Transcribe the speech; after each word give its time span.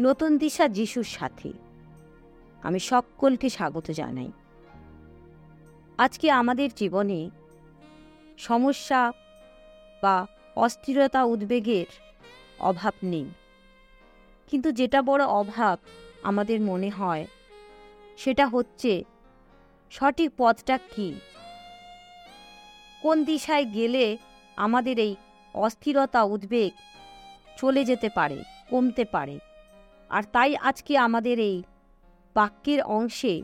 নতুন 0.00 0.38
দিশা 0.38 0.68
যিশুর 0.68 1.04
সাথে। 1.04 1.52
আমি 2.62 2.78
সকলকে 2.78 3.50
স্বাগত 3.50 3.90
জানাই। 3.90 4.32
আজকে 5.98 6.30
আমাদের 6.30 6.70
জীবনে 6.76 7.30
সমস্যা 8.38 9.12
বা 10.02 10.26
অস্থিরতা 10.56 11.24
উদ্বেগের 11.24 11.86
অভাব 12.58 12.94
নেই। 13.02 13.26
কিন্তু 14.50 14.72
যেটা 14.72 15.02
বড় 15.02 15.24
অভাব 15.24 15.78
আমাদের 16.22 16.60
মনে 16.60 16.90
হয়, 16.90 17.26
সেটা 18.18 18.46
হচ্ছে 18.46 19.04
সঠিক 19.90 20.30
পথটা 20.36 20.78
কি? 20.78 21.14
কোন 23.02 23.24
দিশায় 23.24 23.64
গেলে 23.64 24.18
আমাদের 24.56 24.98
এই 24.98 25.16
অস্থিরতা, 25.54 26.22
উদ্বেগ 26.22 26.72
চলে 27.58 27.84
যেতে 27.84 28.08
পারে, 28.08 28.42
কমতে 28.70 29.04
পারে? 29.04 29.38
আর 30.10 30.22
তাই 30.22 30.56
আজকে 30.56 30.98
আমাদের 30.98 31.38
এই 31.38 31.62
বাক্যের 32.34 32.82
অংশে 32.82 33.42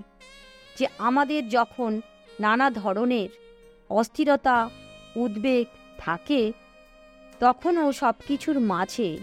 যে 0.79 0.87
আমাদের 0.98 1.48
যখন 1.48 2.01
নানা 2.41 2.70
ধরনের 2.70 3.29
অস্থিরতা, 3.91 4.71
উদ্বেগ 5.16 5.66
থাকে, 5.98 6.52
তখনও 7.41 7.93
সব 7.93 8.15
কিছুর 8.29 8.60
মাঝে 8.60 9.19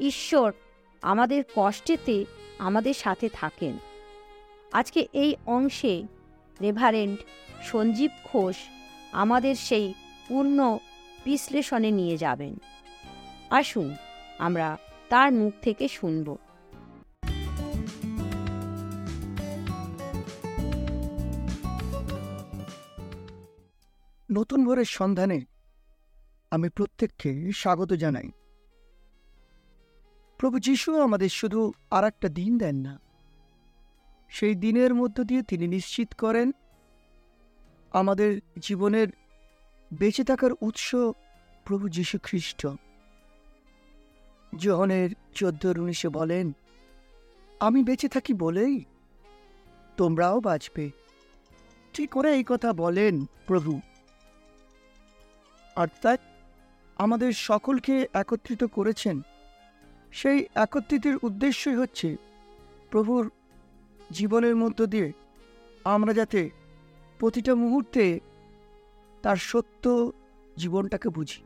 ঈশ্বর 0.00 0.52
আমাদের 1.02 1.44
কষ্টেতে 1.54 2.24
আমাদের 2.58 2.94
সাথে 2.94 3.28
থাকেন। 3.28 3.78
আজকে 4.72 5.08
এই 5.12 5.34
অংশে 5.46 6.02
রেভারেন্ট 6.62 7.20
সঞ্জীব 7.62 8.10
ঘোষ 8.32 8.56
আমাদের 9.12 9.54
সেই 9.54 9.94
পূর্ণ 10.28 10.78
বিশ্লেষণে 11.24 11.90
নিয়ে 11.90 12.16
যাবেন। 12.16 12.58
আসুন 13.50 13.94
আমরা 14.38 14.76
তার 15.08 15.32
মুখ 15.32 15.52
থেকে 15.62 15.88
শুনব। 15.88 16.36
নতুন 24.36 24.60
ভোরের 24.64 24.84
সন্ধানে 24.84 25.38
আমি 26.52 26.68
প্রত্যেককে 26.68 27.30
স্বাগত 27.52 27.90
জানাই। 27.92 28.28
প্রভু 30.40 30.56
যিশু 30.58 30.90
আমাদের 31.02 31.28
শুধু 31.28 31.60
আর 31.90 32.04
একটা 32.04 32.28
দিন 32.28 32.52
দেন 32.58 32.76
না, 32.76 32.94
সেই 34.28 34.54
দিনের 34.54 34.92
মধ্য 34.94 35.16
দিয়ে 35.24 35.42
তিনি 35.42 35.66
নিশ্চিত 35.66 36.10
করেন 36.14 36.48
আমাদের 37.92 38.30
জীবনের 38.58 39.08
বেঁচে 39.90 40.24
থাকার 40.24 40.52
উৎস 40.60 40.88
প্রভু 41.66 41.84
যীশু 41.88 42.16
খ্রিস্ট। 42.22 42.60
জহনের 44.52 45.10
চোদ্দ 45.34 45.62
উনিশে 45.78 46.08
বলেন, 46.08 46.46
আমি 47.60 47.80
বেঁচে 47.84 48.08
থাকি 48.08 48.32
বলেই 48.34 48.74
তোমরাও 49.96 50.38
বাঁচবে। 50.40 50.84
ঠিক 51.94 52.08
করে 52.10 52.28
এই 52.34 52.44
কথা 52.46 52.70
বলেন 52.72 53.14
প্রভু? 53.46 53.72
অর্থাৎ 55.76 56.20
আমাদের 56.96 57.30
সকলকে 57.48 57.94
একত্রিত 58.12 58.62
করেছেন। 58.64 59.16
সেই 60.12 60.38
একত্রিতের 60.54 61.16
উদ্দেশ্যই 61.22 61.76
হচ্ছে 61.76 62.08
প্রভুর 62.90 63.24
জীবনের 64.10 64.56
মধ্য 64.56 64.78
দিয়ে 64.86 65.12
আমরা 65.84 66.12
যাতে 66.12 66.40
প্রতিটা 67.18 67.52
মুহূর্তে 67.54 68.20
তার 69.22 69.36
সত্য 69.50 69.84
জীবনটাকে 70.56 71.08
বুঝি। 71.08 71.40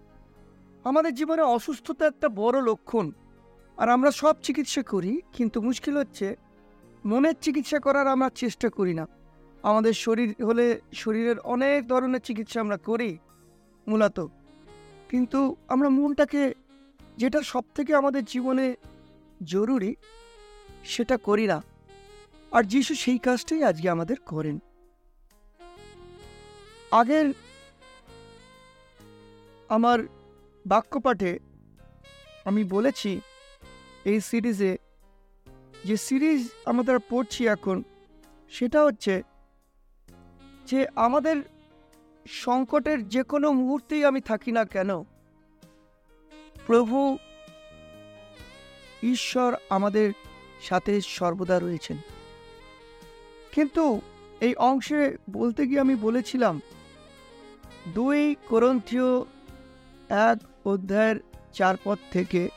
আমাদের 0.84 1.12
জীবনে 1.14 1.42
অসুস্থতা 1.42 2.04
একটা 2.06 2.28
বড় 2.28 2.58
লক্ষণ, 2.62 3.06
আর 3.78 3.88
আমরা 3.88 4.10
সব 4.10 4.34
চিকিৎসা 4.42 4.82
করি, 4.82 5.12
কিন্তু 5.32 5.58
মুশকিল 5.60 5.94
হচ্ছে 5.96 6.36
মনের 7.04 7.36
চিকিৎসা 7.40 7.78
করার 7.78 8.06
আমরা 8.06 8.28
চেষ্টা 8.34 8.68
করি 8.68 8.94
না। 8.94 9.04
আমাদের 9.62 9.94
শরীর 10.04 10.30
হলে 10.44 10.66
শরীরের 10.92 11.38
অনেক 11.54 11.78
ধরনের 11.88 12.20
চিকিৎসা 12.20 12.58
আমরা 12.60 12.78
করি 12.88 13.10
মূলত। 13.90 14.18
কিন্তু 15.10 15.40
আমরা 15.68 15.88
মনটাকে 15.88 16.42
যেটা 17.18 17.40
সব 17.42 17.64
থেকে 17.74 17.92
আমাদের 17.94 18.22
জীবনে 18.24 18.66
জরুরি, 19.44 19.92
সেটা 20.84 21.16
করি 21.16 21.46
না। 21.46 21.58
আর 22.52 22.62
যিশু 22.62 22.92
সেই 22.94 23.18
কাজটাই 23.18 23.62
আজকে 23.64 23.86
আমাদের 23.90 24.18
করেন। 24.30 24.56
আগের 26.90 27.26
আমার 29.68 29.98
বাক্যপাঠে 30.66 31.32
আমি 32.44 32.62
বলেছি 32.64 33.10
এই 34.04 34.18
সিরিজে 34.20 34.72
যে 35.84 35.96
সিরিজ 35.96 36.42
আমাদের 36.64 36.96
পড়ছি 37.10 37.42
এখন, 37.46 37.76
সেটা 38.50 38.78
হচ্ছে 38.84 39.14
যে 40.66 40.78
আমাদের 40.96 41.36
সংকটের 42.28 43.08
যে 43.08 43.22
কোনো 43.22 43.52
মুহূর্তেই 43.52 44.04
আমি 44.04 44.20
থাকি 44.20 44.52
না 44.52 44.64
কেন? 44.64 45.02
প্রভু, 46.66 47.18
ঈশ্বর 49.02 49.56
আমাদের 49.70 50.12
সাথে 50.62 51.00
সর্বদা 51.00 51.58
রয়েছেন। 51.58 51.96
কিন্তু 53.52 54.00
এই 54.40 54.54
অংশে 54.54 55.16
বলতে 55.30 55.66
গিয়ে 55.66 55.80
আমি 55.80 55.94
বলেছিলাম, 55.94 56.60
দুই 57.94 58.36
করন্থীয় 58.48 59.20
এক 60.08 60.66
অধ্যায়ের 60.66 61.16
চার 61.52 61.74
পদ 61.84 61.98
থেকে, 62.10 62.48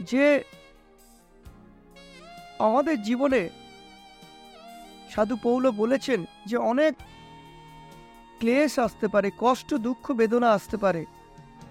যে 0.00 0.44
আমাদের 2.58 3.02
জীবনে 3.02 3.48
সাধু 5.10 5.36
পৌল 5.36 5.70
বলেছেন 5.70 6.24
যে 6.46 6.56
অনেক 6.56 6.94
ক্লেশ 8.38 8.78
আসতে 8.78 9.08
পারে, 9.08 9.30
কষ্ট, 9.38 9.74
দুঃখ, 9.74 10.12
বেদনা 10.12 10.50
আসতে 10.52 10.76
পারে। 10.76 11.04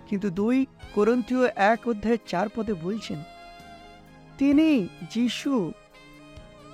কিন্তু 0.08 0.30
দুই 0.30 0.66
করন্তীয় 0.94 1.46
এক 1.56 1.88
অধ্যায়ের 1.88 2.24
চার 2.28 2.50
পদে 2.56 2.74
বলছেন, 2.74 3.20
তিনি 4.38 4.88
যিশু 5.12 5.72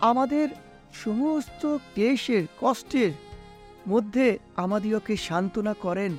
আমাদের 0.02 0.50
সমস্ত 0.94 1.78
ক্লেশের, 1.94 2.44
কষ্টের 2.62 3.12
মধ্যে 3.88 4.40
আমাদিওকে 4.56 5.18
সান্ত্বনা 5.18 5.74
করেন। 5.74 6.14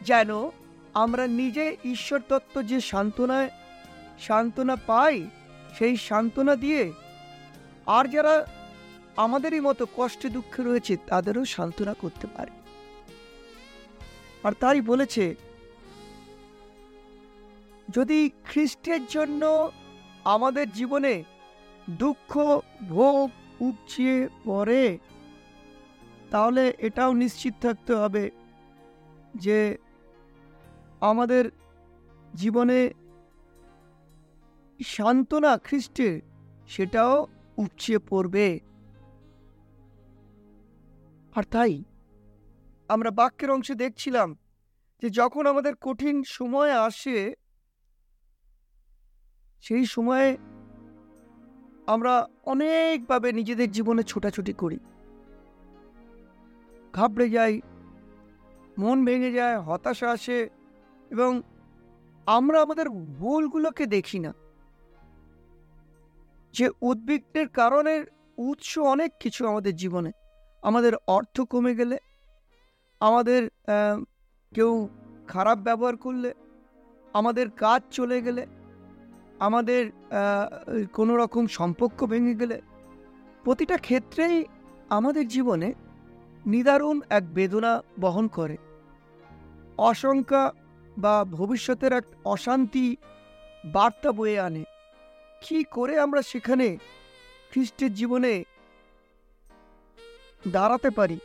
যেন 0.00 0.30
আমরা 0.94 1.26
নিজে 1.26 1.76
ঈশ্বর 1.84 2.20
তত্ত্ব 2.28 2.62
যে 2.62 2.80
সান্ত্বনায় 2.80 3.50
সান্ত্বনা 4.20 4.76
পাই, 4.76 5.16
সেই 5.78 5.96
সান্ত্বনা 5.96 6.56
দিয়ে 6.56 6.92
আর 7.86 8.04
যারা 8.08 8.46
আমাদেরই 9.16 9.60
মতো 9.60 9.86
কষ্টে 9.96 10.28
দুঃখে 10.28 10.62
রয়েছে, 10.62 10.96
তাদেরও 11.06 11.44
সান্ত্বনা 11.44 11.94
করতে 11.94 12.26
পারে। 12.26 12.50
আর 14.44 14.52
তাই 14.52 14.80
বলেছে, 14.80 15.34
যদি 17.94 18.30
খ্রিস্টের 18.44 19.06
জন্য 19.06 19.70
আমাদের 20.24 20.70
জীবনে 20.70 21.24
দুঃখ, 21.90 22.60
ভোগ 22.88 23.30
উপচিয়ে 23.60 24.28
পড়ে, 24.44 24.98
তাহলে 26.30 26.74
এটাও 26.78 27.14
নিশ্চিত 27.14 27.54
থাকতে 27.62 27.94
হবে 27.94 28.30
যে 29.34 29.78
আমাদের 31.00 31.50
জীবনে 32.34 32.90
সান্ত্বনা 34.84 35.58
খ্রিস্টের 35.58 36.20
সেটাও 36.68 37.26
উপচিয়ে 37.56 37.98
পড়বে। 37.98 38.60
আর 41.34 41.42
তাই? 41.42 41.84
আমরা 42.88 43.10
বাক্যের 43.10 43.50
অংশে 43.50 43.74
দেখছিলাম 43.74 44.38
যে 45.02 45.10
যখন 45.10 45.46
আমাদের 45.46 45.74
কঠিন 45.76 46.22
সময় 46.26 46.72
আসে, 46.72 47.34
সেই 49.60 49.86
সময়ে 49.86 50.36
আমরা 51.86 52.28
অনেকভাবে 52.44 53.32
নিজেদের 53.32 53.70
জীবনে 53.70 54.02
ছোটাছুটি 54.02 54.52
করি। 54.52 54.78
ঘাবড়ে 56.92 57.30
যাই, 57.30 57.60
মন 58.78 59.04
ভেঙে 59.04 59.32
যায়, 59.32 59.58
হতাশা 59.58 60.10
আসে 60.10 60.48
এবং 61.10 61.42
আমরা 62.26 62.62
আমাদের 62.62 62.88
ভুলগুলোকে 62.90 63.86
দেখি 63.86 64.18
না। 64.18 64.34
যে 66.52 66.70
উদ্বিগ্নের 66.80 67.48
কারণের 67.48 68.04
উৎস 68.38 68.78
অনেক 68.78 69.12
কিছু 69.20 69.46
আমাদের 69.46 69.76
জীবনে। 69.76 70.12
আমাদের 70.68 70.92
অর্থ 71.16 71.36
কমে 71.52 71.72
গেলে, 71.80 71.96
আমাদের 73.00 73.42
কেউ 74.52 74.72
খারাপ 75.32 75.58
ব্যবহার 75.66 75.96
করলে, 76.04 76.30
আমাদের 77.14 77.46
কাজ 77.64 77.80
চলে 77.96 78.18
গেলে, 78.26 78.42
আমাদের 79.46 79.82
কোনো 80.98 81.12
রকম 81.22 81.44
সম্পর্ক 81.58 81.98
ভেঙে 82.12 82.34
গেলে, 82.40 82.56
প্রতিটা 83.44 83.76
ক্ষেত্রেই 83.86 84.36
আমাদের 84.98 85.24
জীবনে 85.34 85.68
নিদারুণ 86.52 86.96
এক 87.18 87.24
বেদনা 87.36 87.72
বহন 88.02 88.26
করে। 88.36 88.56
অশঙ্কা 89.90 90.42
বা 90.96 91.14
ভবিষ্যতের 91.38 91.92
এক 91.98 92.06
অশান্তি 92.34 92.86
বার্তা 93.74 94.10
বয়ে 94.18 94.36
আনে। 94.46 94.62
কি 95.42 95.58
করে 95.76 95.94
আমরা 96.04 96.20
সেখানে 96.30 96.66
খ্রিস্টের 97.50 97.92
জীবনে 98.00 98.32
দাঁড়াতে 100.48 100.90
পারি। 100.90 101.18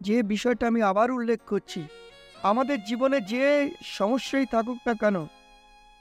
যে 0.00 0.16
বিষয়টা 0.22 0.64
আমি 0.66 0.80
আবার 0.82 1.10
উল্লেখ 1.10 1.40
করছি, 1.46 1.82
আমাদের 2.42 2.78
জীবনে 2.84 3.20
যে 3.20 3.70
সমস্যাই 3.82 4.46
থাকুক 4.46 4.78
না 4.86 4.94
কেন, 4.94 5.16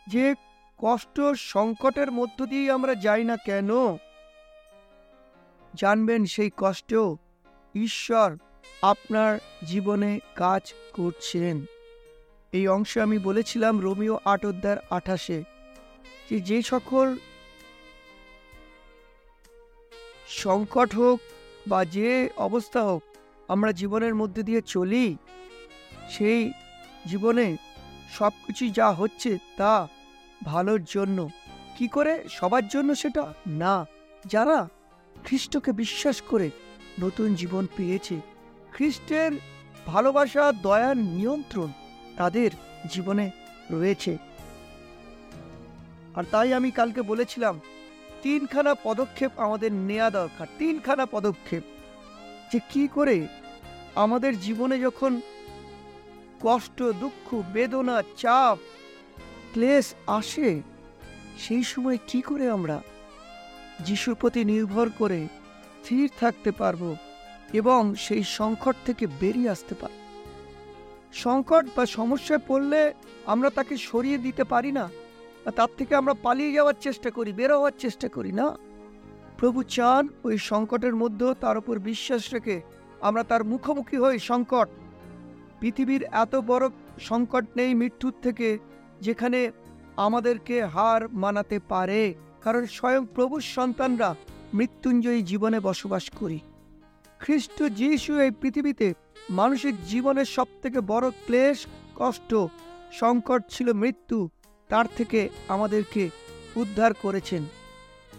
যে 0.08 0.36
কষ্ট 0.80 1.22
সংকটের 1.54 2.12
মধ্য 2.12 2.46
দিয়ে 2.46 2.72
আমরা 2.72 2.96
যাই 2.96 3.24
না 3.24 3.38
কেন, 3.38 3.70
জানবেন 5.74 6.26
সেই 6.26 6.52
কষ্ট 6.58 6.92
ঈশ্বর 7.76 8.30
আপনার 8.82 9.40
জীবনে 9.68 10.20
কাজ 10.36 10.64
করছেন। 10.94 11.66
এই 12.54 12.68
অংশে 12.68 13.02
আমি 13.02 13.18
বলেছিলাম 13.20 13.80
রোমিও 13.80 14.20
আট 14.26 14.46
অধ্যায়ের 14.46 14.78
আঠাশে, 14.90 15.44
যে 16.30 16.40
যে 16.40 16.62
সকল 16.62 17.08
সংকট 20.38 20.96
হোক 20.96 21.20
বা 21.68 21.86
যে 21.86 22.30
অবস্থা 22.38 22.82
হোক, 22.84 23.04
আমরা 23.48 23.72
জীবনের 23.72 24.16
মধ্যে 24.16 24.44
দিয়ে 24.44 24.62
চলি। 24.62 25.18
সেই 26.10 26.52
জীবনে 27.06 27.58
সব 28.10 28.32
কিছুই 28.46 28.70
যা 28.70 28.92
হচ্ছে 28.92 29.38
তা 29.58 29.88
ভালোর 30.44 30.84
জন্য। 30.84 31.30
কি 31.78 31.88
করে? 31.88 32.24
সবার 32.30 32.68
জন্য 32.68 32.96
সেটা? 32.96 33.34
না। 33.48 33.86
যারা 34.26 34.68
খ্রিস্টকে 35.24 35.72
বিশ্বাস 35.72 36.22
করে 36.22 36.50
নতুন 37.00 37.36
জীবন 37.36 37.68
পেয়েছে, 37.78 38.20
খ্রিস্টের 38.74 39.32
ভালোবাসা 39.86 40.52
দয়ার 40.52 40.98
নিয়ন্ত্রণ 40.98 41.68
তাদের 42.18 42.52
জীবনে 42.90 43.32
রয়েছে। 43.72 44.18
আর 46.16 46.24
তাই 46.32 46.54
আমি 46.54 46.72
কালকে 46.72 47.02
বলেছিলাম 47.02 47.60
তিনখানা 48.22 48.76
পদক্ষেপ 48.84 49.32
আমাদের 49.38 49.74
নেওয়া 49.74 50.10
দরকার, 50.10 50.48
তিনখানা 50.60 51.06
পদক্ষেপ। 51.06 51.64
যে 52.52 52.60
কি 52.70 52.88
করে 52.88 53.28
আমাদের 53.96 54.40
জীবনে 54.40 54.80
যখন 54.80 55.22
কষ্ট, 56.42 56.84
দুঃখ, 56.84 57.42
বেদনা, 57.54 58.04
চাপ, 58.18 58.58
ক্লেশ 59.54 59.94
আসে, 60.08 60.62
সেই 61.40 61.64
সময় 61.64 61.98
কি 62.08 62.22
করে 62.22 62.50
আমরা 62.50 62.82
যিশুর 63.80 64.16
প্রতি 64.16 64.46
নির্ভর 64.46 64.88
করে 64.98 65.28
স্থির 65.84 66.10
থাকতে 66.20 66.52
পারব 66.52 66.96
এবং 67.54 67.96
সেই 67.96 68.24
সংকট 68.24 68.76
থেকে 68.86 69.08
বেরিয়ে 69.08 69.50
আসতে 69.50 69.76
পারব? 69.76 69.98
সংকট 71.14 71.66
বা 71.76 71.86
সমস্যায় 71.86 72.40
পড়লে 72.48 72.94
আমরা 73.26 73.50
তাকে 73.50 73.78
সরিয়ে 73.78 74.18
দিতে 74.18 74.44
পারি 74.44 74.72
না। 74.72 74.90
তার 75.56 75.68
থেকে 75.78 75.96
আমরা 75.96 76.14
পালিয়ে 76.14 76.54
যাওয়ার 76.54 76.74
চেষ্টা 76.82 77.10
করি, 77.10 77.32
বের 77.32 77.54
হওয়ার 77.56 77.72
চেষ্টা 77.80 78.08
করি, 78.08 78.32
না? 78.32 78.58
প্রভু 79.38 79.64
চান 79.64 80.08
ওই 80.24 80.38
সংকটের 80.38 80.96
মধ্যেও 80.96 81.34
তার 81.34 81.58
উপর 81.58 81.80
বিশ্বাস 81.80 82.34
রেখে 82.34 82.62
আমরা 83.02 83.24
তার 83.24 83.44
মুখোমুখি 83.44 83.98
হই 83.98 84.20
সংকট। 84.20 84.70
পৃথিবীর 85.60 86.04
এত 86.04 86.36
বড় 86.36 86.70
সংকট 87.00 87.46
নেই 87.56 87.74
মৃত্যুর 87.74 88.14
থেকে, 88.22 88.58
যেখানে 89.02 89.52
আমাদেরকে 89.96 90.66
হার 90.66 91.10
মানাতে 91.10 91.60
পারে। 91.60 92.14
কারণ 92.44 92.66
স্বয়ং 92.66 93.06
প্রভুর 93.06 93.42
সন্তানরা 93.42 94.16
মৃত্যুঞ্জয়ী 94.54 95.22
জীবনে 95.22 95.60
বসবাস 95.60 96.10
করি। 96.10 96.40
খ্রিস্ট 97.20 97.64
যিশু 97.64 98.20
এই 98.20 98.32
পৃথিবীতে 98.32 98.94
মানুষের 99.30 99.74
জীবনের 99.84 100.26
সব 100.26 100.48
থেকে 100.62 100.80
বড় 100.82 101.10
ক্লেশ, 101.10 101.66
কষ্ট, 101.96 102.36
সংকট 102.92 103.44
ছিল 103.50 103.74
মৃত্যু। 103.74 104.30
তার 104.70 104.86
থেকে 104.98 105.30
আমাদেরকে 105.48 106.10
উদ্ধার 106.56 106.94
করেছেন। 106.94 107.44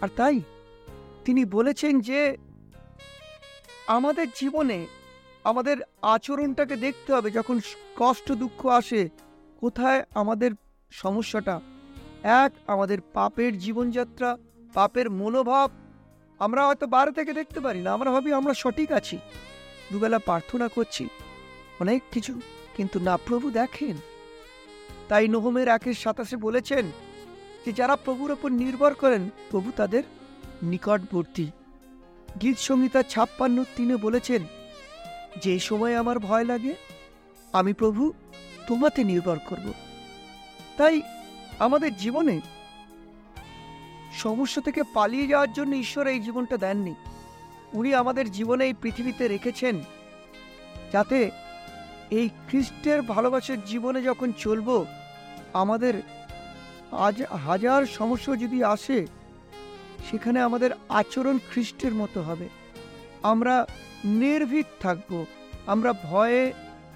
আর 0.01 0.07
তাই 0.15 0.41
তিনি 1.25 1.45
বলেছেন 1.45 1.99
যে, 1.99 2.37
আমাদের 3.87 4.27
জীবনে 4.35 4.87
আমাদের 5.43 5.77
আচরণটাকে 6.01 6.75
দেখতে 6.75 7.13
হবে 7.13 7.31
যখন 7.31 7.59
কষ্ট, 7.95 8.31
দুঃখ 8.31 8.65
আসে, 8.65 9.09
কোথায় 9.59 10.03
আমাদের 10.15 10.51
সমস্যাটা? 10.91 11.61
এক, 12.23 12.51
আমাদের 12.67 13.01
পাপের 13.13 13.57
জীবনযাত্রা, 13.57 14.37
পাপের 14.73 15.09
মনোভাব। 15.09 15.71
আমরা 16.39 16.67
হয়তো 16.67 16.87
বাইরে 16.87 17.11
থেকে 17.11 17.33
দেখতে 17.33 17.59
পারি 17.59 17.81
না, 17.81 17.93
আমরা 17.93 18.11
ভাবি 18.11 18.33
আমরা 18.33 18.53
সঠিক 18.53 18.91
আছি। 18.91 19.17
দুবেলা 19.91 20.19
প্রার্থনা 20.19 20.67
করছি, 20.67 21.07
অনেক 21.79 22.03
কিছু, 22.11 22.41
কিন্তু 22.75 22.99
না, 22.99 23.17
প্রভু 23.17 23.51
দেখেন। 23.51 23.97
তাই 25.09 25.27
নহমের 25.27 25.67
একের 25.67 25.93
সাতাশে 25.93 26.37
বলেছেন 26.37 26.85
যে 27.65 27.71
যারা 27.73 27.95
প্রভুর 27.95 28.31
ওপর 28.31 28.49
নির্ভর 28.51 28.93
করেন, 28.93 29.29
প্রভু 29.51 29.71
তাদের 29.75 30.03
নিকটবর্তী। 30.63 31.47
গীত 32.41 32.57
সংহিতা 32.57 33.01
ছাপ্পান্ন 33.03 33.57
তিনে 33.75 33.95
বলেছেন, 33.95 34.41
যে 35.43 35.53
সময় 35.59 35.95
আমার 35.95 36.19
ভয় 36.19 36.43
লাগে, 36.43 36.73
আমি 37.53 37.73
প্রভু 37.73 38.13
তোমাতে 38.67 39.03
নির্ভর 39.03 39.37
করব। 39.49 39.67
তাই 40.77 41.01
আমাদের 41.59 41.91
জীবনে 41.97 42.35
সমস্যা 44.13 44.61
থেকে 44.61 44.81
পালিয়ে 44.93 45.27
যাওয়ার 45.27 45.51
জন্য 45.53 45.71
ঈশ্বর 45.75 46.05
এই 46.07 46.19
জীবনটা 46.19 46.57
দেননি। 46.57 46.93
উনি 47.73 47.89
আমাদের 47.95 48.25
জীবনে 48.31 48.63
এই 48.65 48.75
পৃথিবীতে 48.81 49.23
রেখেছেন, 49.27 49.75
যাতে 50.93 51.19
এই 52.11 52.27
খ্রিস্টের 52.47 52.99
ভালোবাসার 53.01 53.59
জীবনে 53.65 53.99
যখন 54.01 54.29
চলবো 54.37 54.85
আমাদের 55.53 55.93
আজ 56.91 57.21
হাজার 57.23 57.85
সমস্যা 57.85 58.35
যদি 58.35 58.63
আসে, 58.63 59.07
সেখানে 60.09 60.39
আমাদের 60.41 60.71
আচরণ 60.89 61.39
খ্রিস্টের 61.51 61.93
মতো 61.93 62.21
হবে। 62.21 62.49
আমরা 63.23 63.65
নির্ভীক 64.05 64.65
থাকব। 64.79 65.25
আমরা 65.67 65.93
ভয়ে 65.93 66.53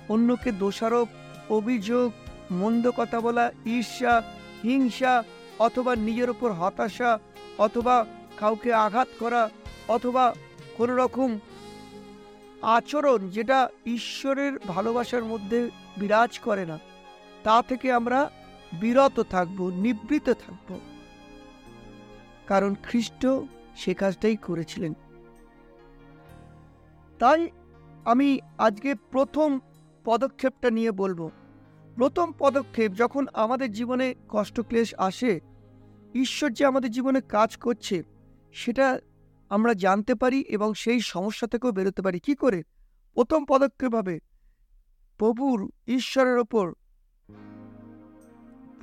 অন্যকে 0.09 0.51
দোষারোপ, 0.51 1.07
অভিযোগ, 1.49 2.11
মন্দ 2.51 2.91
কথা 2.97 3.19
বলা, 3.21 3.51
ঈর্ষা, 3.65 4.21
হিংসা 4.63 5.23
অথবা 5.59 5.95
নিজের 5.95 6.29
ওপর 6.29 6.51
হতাশা 6.51 7.19
অথবা 7.57 8.05
কাউকে 8.37 8.73
আঘাত 8.73 9.07
করা 9.19 9.49
অথবা 9.87 10.33
কোনো 10.77 10.95
রকম 10.95 11.39
আচরণ 12.61 13.29
যেটা 13.29 13.69
ঈশ্বরের 13.85 14.59
ভালোবাসার 14.67 15.23
মধ্যে 15.23 15.69
বিরাজ 15.97 16.39
করে 16.39 16.65
না, 16.65 16.79
তা 17.43 17.61
থেকে 17.67 17.91
আমরা 17.91 18.29
বিরত 18.79 19.19
থাকব, 19.19 19.69
নিবৃত 19.69 20.29
থাকব। 20.29 20.79
কারণ 22.47 22.75
খ্রিস্ট 22.83 23.27
সে 23.75 23.93
কাজটাই 23.93 24.35
করেছিলেন। 24.35 24.93
তাই 27.19 27.49
আমি 28.05 28.39
আজকে 28.57 28.95
প্রথম 28.95 29.59
পদক্ষেপটা 30.03 30.69
নিয়ে 30.69 30.91
বলব। 30.91 31.29
প্রথম 31.95 32.31
পদক্ষেপ, 32.39 32.91
যখন 32.91 33.25
আমাদের 33.33 33.71
জীবনে 33.71 34.15
কষ্টক্লেশ 34.29 34.95
আসে, 34.97 35.39
ঈশ্বর 36.15 36.49
যে 36.49 36.65
আমাদের 36.65 36.91
জীবনে 36.91 37.21
কাজ 37.21 37.57
করছে, 37.57 38.03
সেটা 38.53 38.99
আমরা 39.49 39.73
জানতে 39.73 40.15
পারি 40.15 40.41
এবং 40.41 40.73
সেই 40.73 40.99
সমস্যা 40.99 41.47
থেকেও 41.47 41.71
বেরোতে 41.71 42.01
পারি। 42.01 42.19
কি 42.19 42.35
করে? 42.35 42.63
প্রথম 43.13 43.45
পদক্ষেপ 43.45 43.95
হবে, 43.95 44.19
প্রভুর, 45.17 45.71
ঈশ্বরের 45.87 46.37
ওপর 46.37 46.73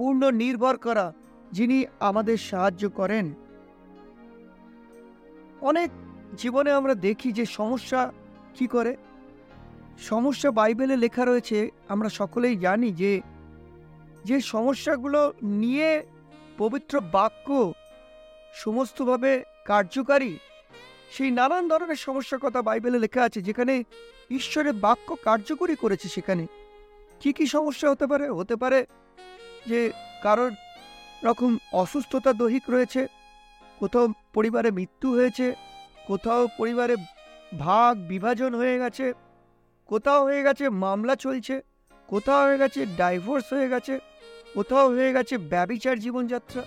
পূর্ণ 0.01 0.31
নির্ভর 0.31 0.77
করা, 0.77 1.13
যিনি 1.53 1.85
আমাদের 2.01 2.37
সাহায্য 2.37 2.91
করেন। 2.91 3.35
অনেক 5.61 5.91
জীবনে 6.37 6.73
আমরা 6.73 6.95
দেখি 6.95 7.33
যে 7.33 7.47
সমস্যা 7.47 8.13
কি 8.55 8.67
করে? 8.67 8.97
সমস্যা 9.99 10.51
বাইবেলে 10.51 10.97
লেখা 10.97 11.25
রয়েছে, 11.25 11.71
আমরা 11.89 12.09
সকলেই 12.09 12.57
জানি 12.57 12.93
যে 12.93 13.21
যে 14.25 14.41
সমস্যাগুলো 14.41 15.33
নিয়ে 15.43 16.03
পবিত্র 16.59 17.01
বাক্য 17.01 17.73
সমস্তভাবে 18.55 19.43
কার্যকারী, 19.65 20.39
সেই 21.11 21.31
নানান 21.31 21.69
ধরনের 21.69 21.97
সমস্যার 21.97 22.41
কথা 22.41 22.63
বাইবেলে 22.63 22.99
লেখা 22.99 23.23
আছে, 23.23 23.43
যেখানে 23.43 23.85
ঈশ্বরের 24.31 24.73
বাক্য 24.73 25.17
কার্যকরী 25.25 25.77
করেছে 25.77 26.09
সেখানে। 26.09 26.47
কি 27.21 27.33
কি 27.33 27.47
সমস্যা 27.47 27.91
হতে 27.91 28.07
পারে? 28.07 28.29
হতে 28.29 28.57
পারে 28.57 28.87
যে 29.69 29.93
কারোর 30.23 30.53
রকম 31.25 31.59
অসুস্থতা 31.73 32.33
দৈহিক 32.33 32.65
রয়েছে, 32.71 33.07
কোথাও 33.79 34.07
পরিবারে 34.33 34.71
মৃত্যু 34.71 35.09
হয়েছে, 35.15 35.55
কোথাও 36.07 36.49
পরিবারে 36.59 36.97
ভাগ 37.53 37.97
বিভাজন 37.99 38.55
হয়ে 38.55 38.79
গেছে, 38.79 39.13
কোথাও 39.89 40.25
হয়ে 40.25 40.43
গেছে 40.43 40.69
মামলা 40.69 41.17
চলছে, 41.17 41.63
কোথাও 42.09 42.45
হয়ে 42.47 42.59
গেছে 42.59 42.87
ডাইভোর্স 42.87 43.53
হয়ে 43.53 43.69
গেছে, 43.69 43.99
কোথাও 44.55 44.89
হয়ে 44.89 45.13
গেছে 45.13 45.39
ব্যবিচার 45.39 45.99
জীবনযাত্রা, 45.99 46.63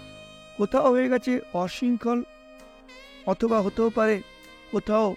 কোথাও 0.58 0.92
হয়ে 0.92 1.10
গেছে 1.10 1.42
অশৃঙ্খল 1.54 2.24
অথবা 3.28 3.62
হতেও 3.62 3.90
পারে 3.90 4.22
কোথাও 4.72 5.16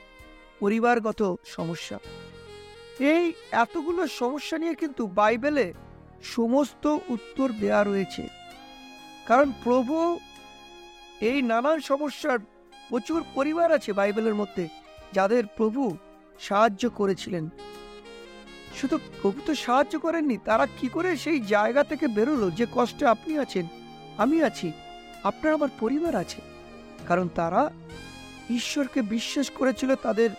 পরিবারগত 0.61 1.37
সমস্যা। 1.45 1.99
এই 3.01 3.33
এতগুলো 3.53 4.07
সমস্যা 4.07 4.59
নিয়ে 4.59 4.75
কিন্তু 4.75 5.07
বাইবেলে 5.07 5.73
সমস্ত 6.23 6.99
উত্তর 7.09 7.53
দেয়া 7.53 7.85
রয়েছে। 7.85 8.29
কারণ 9.27 9.53
প্রভু 9.65 10.19
এই 11.21 11.43
নানান 11.43 11.81
সমস্যার 11.81 12.39
প্রচুর 12.89 13.25
পরিবার 13.35 13.73
আছে 13.73 13.93
বাইবেলের 13.93 14.35
মধ্যে, 14.35 14.69
যাদের 15.13 15.47
প্রভু 15.47 15.97
সাহায্য 16.41 16.91
করেছিলেন। 16.91 17.49
শুধু 18.77 18.99
প্রভু 19.23 19.41
তো 19.47 19.55
সাহায্য 19.55 19.99
করেননি, 19.99 20.39
তারা 20.45 20.67
কি 20.67 20.89
করে 20.89 21.17
সেই 21.17 21.41
জায়গা 21.41 21.85
থেকে 21.85 22.09
বেরোলো 22.09 22.51
যে 22.51 22.67
কষ্টে 22.75 23.07
আপনি 23.07 23.39
আছেন, 23.39 23.67
আমি 24.17 24.43
আছি, 24.43 24.73
আপনার 25.23 25.55
আমার 25.55 25.69
পরিবার 25.81 26.17
আছে। 26.17 26.41
কারণ 27.09 27.29
তারা 27.29 27.73
ঈশ্বরকে 28.51 29.03
বিশ্বাস 29.03 29.51
করেছিল, 29.51 29.95
তাদের 29.95 30.31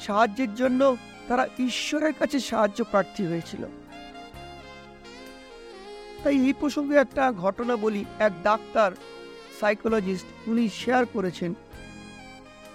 সাহায্যের 0.00 0.54
জন্য 0.54 0.96
তারা 1.28 1.48
ঈশ্বরের 1.58 2.12
কাছে 2.12 2.40
সাহায্য 2.40 2.84
প্রার্থী 2.84 3.26
হয়েছিল। 3.26 3.66
তাই 6.22 6.36
এই 6.48 6.54
প্রসঙ্গে 6.60 6.94
একটা 6.98 7.24
ঘটনা 7.44 7.74
বলি, 7.84 8.02
এক 8.26 8.32
ডাক্তার 8.48 8.90
সাইকোলজিস্ট 9.60 10.26
উনি 10.50 10.64
শেয়ার 10.80 11.04
করেছেন 11.14 11.50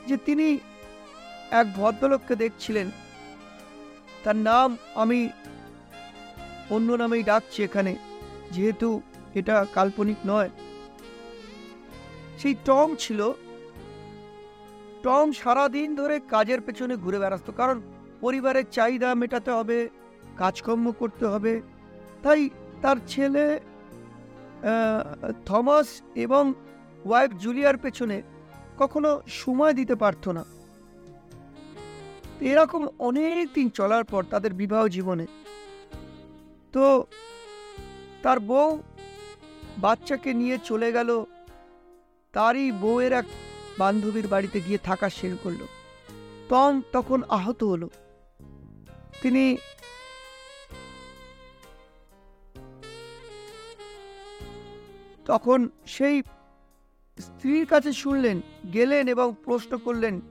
যে 0.07 0.15
তিনি 0.25 0.47
এক 1.59 1.67
ভদ্রলোককে 1.79 2.35
দেখছিলেন। 2.43 2.87
তার 4.23 4.37
নাম 4.49 4.69
আমি 5.03 5.19
অন্য 6.75 6.89
নামেই 7.01 7.23
ডাকছি 7.31 7.59
এখানে, 7.63 7.93
যেহেতু 8.51 8.89
এটা 9.39 9.55
কাল্পনিক 9.77 10.19
নয়। 10.31 10.49
সেই 12.39 12.55
টম 12.65 12.89
ছিল। 13.03 13.19
টম 15.03 15.27
সারাদিন 15.41 15.89
ধরে 15.95 16.15
কাজের 16.33 16.61
পেছনে 16.61 16.95
ঘুরে 17.03 17.19
বেড়াতো, 17.19 17.51
কারণ 17.51 17.77
পরিবারের 18.23 18.67
চাহিদা 18.75 19.09
মেটাতে 19.21 19.51
হবে, 19.51 19.77
কাজকর্ম 20.41 20.85
করতে 20.91 21.25
হবে। 21.33 21.53
তাই 22.23 22.41
তার 22.81 22.97
ছেলে 23.07 23.45
থমাস 25.45 25.87
এবং 26.15 26.43
ওয়াইফ 27.05 27.31
জুলিয়ার 27.33 27.77
পেছনে 27.77 28.17
কখনো 28.79 29.09
সময় 29.41 29.73
দিতে 29.73 29.95
পারতো 29.95 30.29
না। 30.31 30.43
এরকম 32.51 32.81
অনেক 32.99 33.45
দিন 33.53 33.67
চলার 33.69 34.03
পর 34.03 34.21
তাদের 34.23 34.51
বিবাহ 34.53 34.83
জীবনে। 34.87 35.25
তো 36.73 36.85
তার 38.23 38.39
বউ 38.39 38.69
বাচ্চাকে 39.77 40.31
নিয়ে 40.33 40.57
চলে 40.63 40.89
গেল, 40.91 41.09
তারই 42.33 42.65
বউয়ের 42.81 43.13
এক 43.13 43.27
বান্ধবীর 43.79 44.27
বাড়িতে 44.27 44.57
গিয়ে 44.61 44.79
থাকা 44.83 45.07
শের 45.09 45.33
করল। 45.43 45.61
টম 46.49 46.73
তখন 46.91 47.19
আহত 47.29 47.59
হলো। 47.63 47.87
তিনি 49.21 49.45
তখন 55.25 55.69
সেই 55.85 56.21
স্ত্রীর 57.17 57.65
কাছে 57.65 57.93
শুনলেন, 57.93 58.37
গেলেন 58.73 59.07
এবং 59.07 59.27
প্রশ্ন 59.45 59.77
করলেন, 59.77 60.21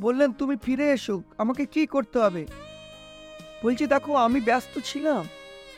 বললেন, 0.00 0.32
তুমি 0.32 0.56
ফিরে 0.64 0.86
এসো, 0.92 1.22
আমাকে 1.38 1.66
কি 1.66 1.86
করতে 1.86 2.16
হবে? 2.18 2.46
বলছি, 3.62 3.86
দেখো, 3.86 4.12
আমি 4.16 4.40
ব্যস্ত 4.40 4.74
ছিলাম, 4.84 5.22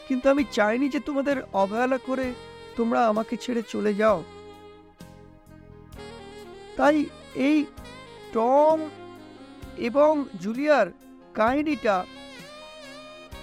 কিন্তু 0.09 0.27
আমি 0.29 0.45
চাইনি 0.53 0.89
যে 0.89 1.01
তোমাদের 1.01 1.37
অবহেলা 1.53 1.99
করে 2.07 2.27
তোমরা 2.77 3.01
আমাকে 3.07 3.37
ছেড়ে 3.37 3.63
চলে 3.69 3.95
যাও। 3.95 4.19
তাই 6.77 6.97
এই 7.35 7.65
টম 8.33 8.79
এবং 9.89 10.25
জুলিয়ার 10.41 10.87
কাহিনীটা, 11.35 11.97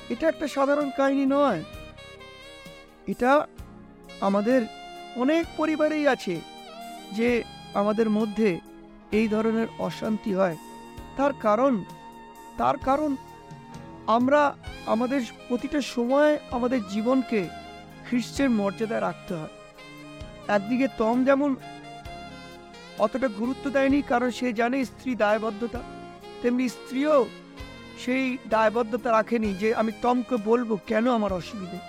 এটা 0.09 0.25
একটা 0.29 0.47
সাধারণ 0.47 0.87
কাহিনী 0.97 1.25
নয়, 1.25 1.61
এটা 3.07 3.31
আমাদের 4.21 4.61
অনেক 5.21 5.43
পরিবারেই 5.59 6.05
আছে 6.07 6.35
যে 7.17 7.29
আমাদের 7.79 8.07
মধ্যে 8.09 8.49
এই 9.19 9.27
ধরনের 9.27 9.67
অশান্তি 9.79 10.31
হয়। 10.39 10.57
তার 11.17 11.33
কারণ 11.45 11.73
তার 12.57 12.77
কারণ 12.87 13.11
আমরা 14.17 14.41
আমাদের 14.93 15.21
প্রতিটা 15.47 15.79
সময় 15.95 16.31
আমাদের 16.51 16.79
জীবনকে 16.93 17.39
খ্রিস্টের 18.05 18.49
মর্যাদায় 18.59 19.05
রাখতে 19.07 19.33
হয়। 19.39 19.53
একদিকে 20.55 20.87
তম 20.97 21.15
যেমন 21.23 21.51
অতটা 23.05 23.27
গুরুত্ব 23.39 23.65
দেয়নি, 23.75 23.99
কারণ 24.11 24.29
সে 24.39 24.47
জানে 24.59 24.77
স্ত্রী 24.85 25.11
দায়বদ্ধতা, 25.15 25.81
তেমনি 26.41 26.65
স্ত্রীও 26.69 27.17
সেই 28.03 28.25
দায়বদ্ধতা 28.55 29.09
রাখেনি 29.11 29.49
যে 29.61 29.69
আমি 29.81 29.91
তমকে 30.01 30.35
বলব 30.49 30.69
কেন 30.89 31.05
আমার 31.17 31.33
অসুবিধে। 31.33 31.79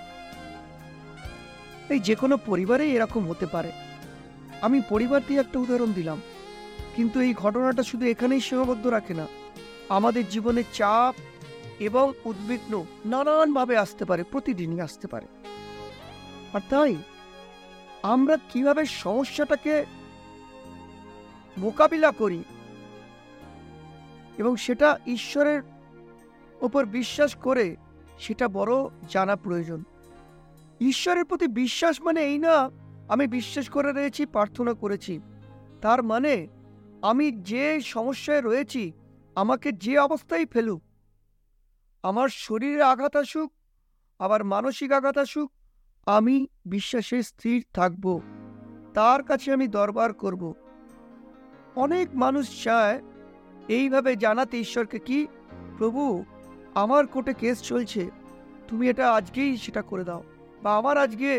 এই 1.88 1.98
যে 1.98 2.14
কোনো 2.14 2.36
পরিবারেই 2.36 2.92
এরকম 2.92 3.28
হতে 3.28 3.46
পারে। 3.46 3.72
আমি 4.60 4.80
পরিবার 4.88 5.20
দিয়ে 5.28 5.40
একটা 5.40 5.58
উদাহরণ 5.58 5.92
দিলাম। 5.92 6.20
কিন্তু 6.96 7.20
এই 7.20 7.34
ঘটনাটা 7.34 7.82
শুধু 7.82 8.06
এখানেই 8.06 8.40
সীমাবদ্ধ 8.40 8.86
রাখে 8.86 9.14
না। 9.14 9.26
আমাদের 9.88 10.28
জীবনে 10.28 10.62
চাপ 10.72 11.14
এবং 11.80 12.12
উদ্বিগ্ন 12.24 12.84
নানানভাবে 13.06 13.76
আসতে 13.76 14.04
পারে, 14.04 14.22
প্রতিদিনই 14.22 14.80
আসতে 14.80 15.08
পারে। 15.08 15.26
আর 16.52 16.60
তাই, 16.70 16.96
আমরা 18.02 18.38
কীভাবে 18.50 18.86
সমস্যাটাকে 18.86 19.84
মোকাবিলা 21.58 22.10
করি 22.10 22.44
এবং 24.38 24.56
সেটা 24.56 24.98
ঈশ্বরের 25.06 25.62
ওপর 26.60 26.86
বিশ্বাস 26.86 27.34
করে, 27.34 27.76
সেটা 28.18 28.48
বড় 28.48 28.72
জানা 29.10 29.36
প্রয়োজন। 29.36 29.84
ঈশ্বরের 30.80 31.24
প্রতি 31.24 31.46
বিশ্বাস 31.46 32.02
মানে 32.02 32.20
এই 32.20 32.38
না, 32.38 32.70
আমি 33.08 33.26
বিশ্বাস 33.26 33.70
করে 33.70 33.92
রয়েছি, 33.92 34.26
প্রার্থনা 34.26 34.72
করেছি। 34.74 35.20
তার 35.82 36.02
মানে 36.02 36.48
আমি 37.02 37.32
যে 37.32 37.80
সমস্যায় 37.80 38.42
রয়েছি, 38.42 38.92
আমাকে 39.34 39.72
যে 39.72 39.98
অবস্থায় 39.98 40.46
ফেলুক, 40.46 40.82
আমার 42.02 42.28
শরীরে 42.28 42.82
আঘাত 42.82 43.16
আসুক 43.16 43.52
আবার 44.18 44.44
মানসিক 44.44 44.92
আঘাত 44.92 45.18
আসুক, 45.18 45.52
আমি 46.06 46.46
বিশ্বাসে 46.66 47.22
স্থির 47.22 47.64
থাকব। 47.74 48.20
তার 48.94 49.22
কাছে 49.22 49.52
আমি 49.52 49.68
দরবার 49.68 50.12
করব। 50.12 50.54
অনেক 51.76 52.08
মানুষ 52.14 52.64
চায়, 52.64 53.02
এইভাবে 53.68 54.16
জানাতে 54.16 54.60
ঈশ্বরকে 54.60 54.98
কি, 54.98 55.26
প্রভু, 55.78 56.24
আমার 56.74 57.06
কোর্টে 57.06 57.34
কেস 57.34 57.62
চলছে, 57.62 58.10
তুমি 58.68 58.88
এটা 58.88 59.12
আজকেই 59.12 59.56
সেটা 59.56 59.82
করে 59.82 60.04
দাও। 60.04 60.24
বা 60.62 60.70
আমার 60.80 60.96
আজকে 61.04 61.30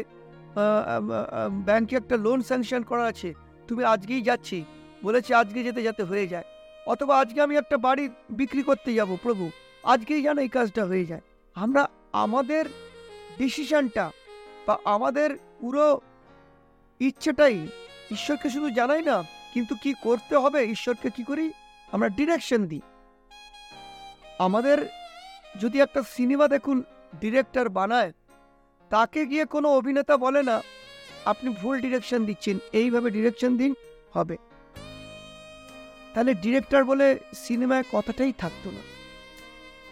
ব্যাংকে 1.67 1.93
একটা 2.01 2.15
লোন 2.25 2.39
স্যাংশন 2.49 2.81
করা 2.91 3.05
আছে, 3.11 3.29
তুমি 3.67 3.81
আজকেই 3.93 4.23
যাচ্ছি। 4.29 4.57
বলেছে 5.05 5.31
আজকে 5.41 5.59
যেতে 5.67 5.81
যেতে 5.87 6.03
হয়ে 6.11 6.27
যায়। 6.33 6.47
অথবা 6.93 7.13
আজকে 7.21 7.39
আমি 7.45 7.55
একটা 7.61 7.77
বাড়ি 7.85 8.05
বিক্রি 8.39 8.61
করতে 8.69 8.89
যাব, 8.97 9.09
প্রভু। 9.25 9.45
আজকেই 9.83 10.21
যেন 10.25 10.37
এই 10.45 10.51
কাজটা 10.55 10.83
হয়ে 10.91 11.05
যায়। 11.11 11.23
আমরা, 11.55 11.83
আমাদের 12.23 12.63
ডিসিশনটা 13.39 14.05
বা 14.67 14.75
আমাদের 14.95 15.29
পুরো 15.59 15.85
ইচ্ছেটাই 16.99 17.57
ঈশ্বরকে 18.15 18.47
শুধু 18.55 18.67
জানাই 18.79 19.03
না, 19.09 19.17
কিন্তু 19.53 19.73
কি 19.83 19.91
করতে 20.05 20.35
হবে, 20.43 20.59
ঈশ্বরকে 20.75 21.09
কি 21.15 21.23
করি, 21.29 21.45
আমরা 21.93 22.09
ডিরেকশন 22.17 22.61
দিই। 22.71 22.83
আমাদের 24.45 24.77
যদি 25.61 25.77
একটা 25.85 26.01
সিনেমা 26.15 26.45
দেখুন 26.55 26.77
ডিরেক্টর 27.21 27.67
বানায় 27.77 28.11
তাকে 28.89 29.25
গিয়ে 29.25 29.45
কোনো 29.45 29.69
অভিনেতা 29.69 30.17
বলে 30.17 30.43
না। 30.43 30.61
আপনি 31.25 31.49
ভুল 31.49 31.81
ডিরেকশন 31.81 32.25
দিচ্ছেন। 32.25 32.57
এইভাবে 32.73 33.09
ডিরেকশন 33.09 33.57
দিন, 33.57 33.73
হবে। 34.13 34.37
তাহলে 36.13 36.33
ডিরেক্টর 36.33 36.83
বলে 36.83 37.19
সিনেমায় 37.33 37.83
কথাটাই 37.91 38.33
থাকতো 38.37 38.71
না। 38.71 38.79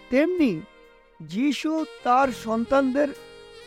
তেমনি 0.10 0.62
যিশু 1.22 1.86
তার 2.04 2.28
সন্তানদের 2.28 3.08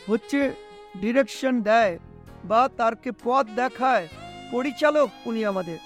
হচ্ছে 0.09 0.51
ডিরেকশন 0.97 1.61
দেয় 1.61 1.99
বা 2.43 2.69
তারকে 2.77 3.11
পথ 3.23 3.47
দেখায় 3.55 4.07
পরিচালক 4.51 5.09
উনি 5.25 5.45
আমাদের। 5.45 5.77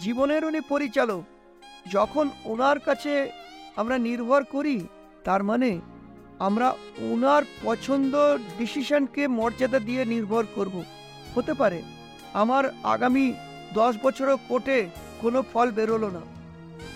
জীবনের 0.00 0.44
উনি 0.44 0.60
পরিচালক। 0.60 1.22
যখন 1.92 2.30
ওনার 2.44 2.78
কাছে 2.78 3.30
আমরা 3.76 3.98
নির্ভর 3.98 4.44
করি, 4.44 4.86
তার 5.24 5.44
মানে 5.44 5.80
আমরা 6.38 6.68
ওনার 7.12 7.42
পছন্দ 7.62 8.36
ডিসিশনকে 8.58 9.28
মর্যাদা 9.28 9.78
দিয়ে 9.78 10.04
নির্ভর 10.04 10.44
করব। 10.54 10.84
হতে 11.34 11.54
পারে, 11.54 11.82
আমার 12.32 12.64
আগামী 12.84 13.32
দশ 13.74 13.94
বছরও 14.02 14.36
কোর্টে 14.48 14.88
কোনো 15.20 15.44
ফল 15.52 15.70
বেরোলো 15.70 16.08
না। 16.10 16.20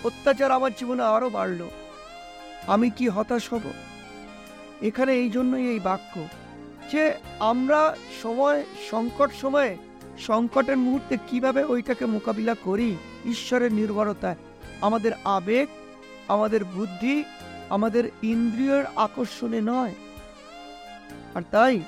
অত্যাচার 0.04 0.50
আমার 0.50 0.72
জীবনে 0.78 1.02
আরও 1.02 1.30
বাড়লো। 1.30 1.70
আমি 2.66 2.90
কি 2.90 3.08
হতাশ 3.08 3.52
হব? 3.52 3.64
এখানে 4.82 5.12
এই 5.12 5.30
জন্যই 5.30 5.66
এই 5.68 5.80
বাক্য, 5.80 6.14
যে 6.92 7.14
আমরা 7.38 7.96
সময়, 8.22 8.62
সংকট 8.90 9.30
সময়ে 9.40 9.76
সংকটের 10.18 10.76
মুহূর্তে 10.76 11.14
কীভাবে 11.30 11.64
ওইটাকে 11.64 12.04
মোকাবিলা 12.06 12.54
করি? 12.54 12.96
ঈশ্বরের 13.24 13.72
নির্ভরতায়। 13.72 14.36
আমাদের 14.80 15.12
আবেগ, 15.24 15.68
আমাদের 16.28 16.64
বুদ্ধি 16.64 17.24
আমাদের 17.72 18.10
ইন্দ্রিয়ের 18.22 18.84
আকর্ষণে 18.96 19.60
নয়। 19.60 19.94
আর 21.34 21.42
তাই 21.50 21.80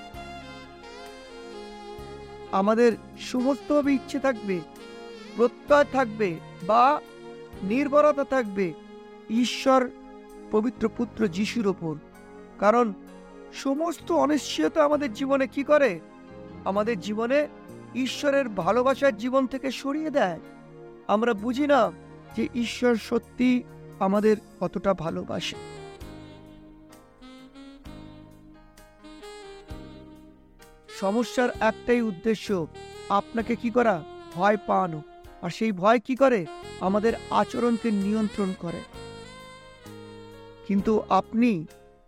আমাদের 2.52 2.92
সমস্তভাবে 3.20 3.94
ইচ্ছে 3.94 4.18
থাকবে, 4.18 4.60
প্রত্যয় 5.36 5.84
থাকবে 5.92 6.36
বা 6.66 7.00
নির্ভরতা 7.62 8.24
থাকবে 8.24 8.72
ঈশ্বর 9.30 9.90
পবিত্র 10.52 10.88
পুত্র 10.96 11.28
যিশুর 11.28 11.66
ওপর। 11.66 11.94
কারণ 12.58 12.92
সমস্ত 13.54 14.12
অনিশ্চয়তা 14.12 14.84
আমাদের 14.84 15.12
জীবনে 15.12 15.46
কি 15.46 15.64
করে? 15.64 16.00
আমাদের 16.64 17.00
জীবনে 17.00 17.48
ঈশ্বরের 17.94 18.48
ভালোবাসার 18.48 19.16
জীবন 19.16 19.46
থেকে 19.46 19.72
সরিয়ে 19.72 20.10
দেয়। 20.10 20.40
আমরা 21.08 21.34
বুঝি 21.34 21.66
না 21.66 21.92
যে 22.36 22.48
ঈশ্বর 22.54 22.96
সত্যি 22.96 23.62
আমাদের 23.98 24.36
কতটা 24.60 24.94
ভালোবাসে। 24.94 25.56
সমস্যার 31.00 31.48
একটাই 31.60 32.00
উদ্দেশ্য, 32.00 32.66
আপনাকে 33.08 33.56
কি 33.56 33.70
করা? 33.70 34.02
ভয় 34.34 34.56
পাওয়ানো। 34.56 35.02
আর 35.42 35.50
সেই 35.50 35.72
ভয় 35.72 35.98
কি 35.98 36.16
করে? 36.16 36.46
আমাদের 36.80 37.12
আচরণকে 37.30 37.90
নিয়ন্ত্রণ 37.90 38.54
করে। 38.58 38.80
কিন্তু 40.66 41.02
আপনি 41.08 41.66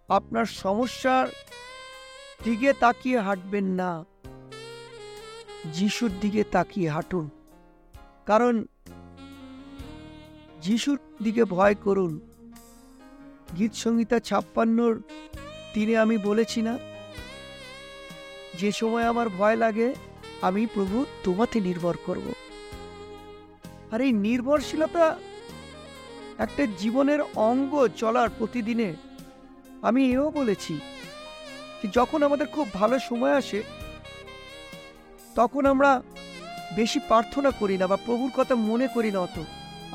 আপনার 0.08 0.44
সমস্যার 0.44 1.28
দিকে 2.44 2.72
তাকিয়ে 2.72 3.18
হাঁটবেন 3.18 3.64
না। 3.64 4.04
যিশুর 5.72 6.10
দিকে 6.20 6.44
তাকিয়ে 6.44 6.88
হাঁটুন। 6.88 7.30
কারণ 8.26 8.64
যিশুর 10.66 10.98
দিকে 11.24 11.42
ভয় 11.56 11.76
করুন। 11.84 12.12
গীত 13.56 13.72
সংহিতা 13.84 14.18
ছাপ্পান্নর 14.28 14.94
তিনে 15.74 15.94
আমি 16.04 16.16
বলেছি 16.28 16.60
না, 16.68 16.74
যে 18.60 18.70
সময় 18.80 19.06
আমার 19.12 19.28
ভয় 19.38 19.56
লাগে, 19.64 19.88
আমি 20.48 20.62
প্রভু 20.74 20.96
তোমাতে 21.24 21.56
নির্ভর 21.68 21.94
করব। 22.06 22.26
আর 23.92 24.00
এই 24.06 24.12
নির্ভরশীলতা 24.26 25.04
একটা 26.44 26.62
জীবনের 26.80 27.20
অঙ্গ 27.48 27.72
চলার 28.00 28.28
প্রতিদিনে 28.38 28.88
আমি 29.88 30.02
এও 30.16 30.26
বলেছি 30.38 30.74
যে 31.78 31.86
যখন 31.98 32.20
আমাদের 32.28 32.48
খুব 32.54 32.66
ভালো 32.80 32.96
সময় 33.08 33.34
আসে, 33.40 33.60
তখন 35.38 35.62
আমরা 35.72 35.90
বেশি 36.78 36.98
প্রার্থনা 37.10 37.50
করি 37.60 37.76
না 37.80 37.86
বা 37.92 37.98
প্রভুর 38.06 38.32
কথা 38.38 38.54
মনে 38.70 38.86
করি 38.94 39.10
না 39.14 39.20
অত। 39.26 39.38